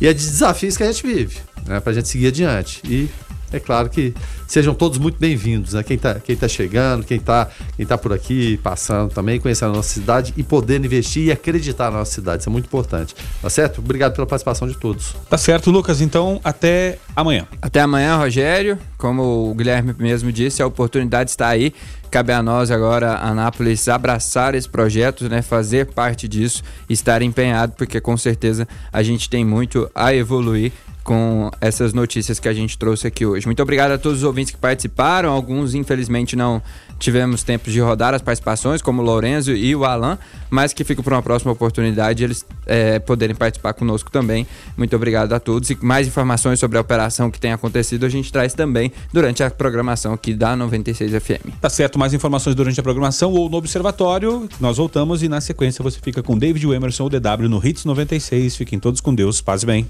[0.00, 1.78] e é de desafios que a gente vive, né?
[1.78, 2.80] Para a gente seguir adiante.
[2.86, 3.10] E
[3.52, 4.14] é claro que
[4.46, 5.82] sejam todos muito bem-vindos, né?
[5.82, 9.76] Quem está quem tá chegando, quem está quem tá por aqui, passando também, conhecendo a
[9.76, 12.42] nossa cidade e podendo investir e acreditar na nossa cidade.
[12.42, 13.14] Isso é muito importante.
[13.42, 13.78] Tá certo?
[13.78, 15.14] Obrigado pela participação de todos.
[15.28, 16.00] Tá certo, Lucas.
[16.00, 17.46] Então, até amanhã.
[17.60, 18.78] Até amanhã, Rogério.
[18.96, 21.72] Como o Guilherme mesmo disse, a oportunidade está aí.
[22.10, 25.42] Cabe a nós agora, Anápolis, abraçar esse projeto, né?
[25.42, 30.72] Fazer parte disso, estar empenhado, porque com certeza a gente tem muito a evoluir
[31.02, 33.46] com essas notícias que a gente trouxe aqui hoje.
[33.46, 35.30] Muito obrigado a todos os ouvintes que participaram.
[35.30, 36.62] Alguns, infelizmente, não
[36.98, 40.18] tivemos tempo de rodar as participações, como o Lourenço e o Alan,
[40.50, 44.46] mas que fica para uma próxima oportunidade eles é, poderem participar conosco também.
[44.76, 45.70] Muito obrigado a todos.
[45.70, 49.50] E mais informações sobre a operação que tem acontecido a gente traz também durante a
[49.50, 51.54] programação aqui da 96 FM.
[51.60, 54.48] Tá certo, mais informações durante a programação ou no Observatório.
[54.60, 58.56] Nós voltamos e na sequência você fica com David Emerson, o DW no Hits 96.
[58.56, 59.40] Fiquem todos com Deus.
[59.40, 59.86] Paz e bem.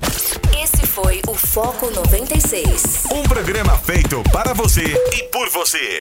[0.63, 3.07] Esse foi o Foco 96.
[3.11, 5.99] Um programa feito para você e por você.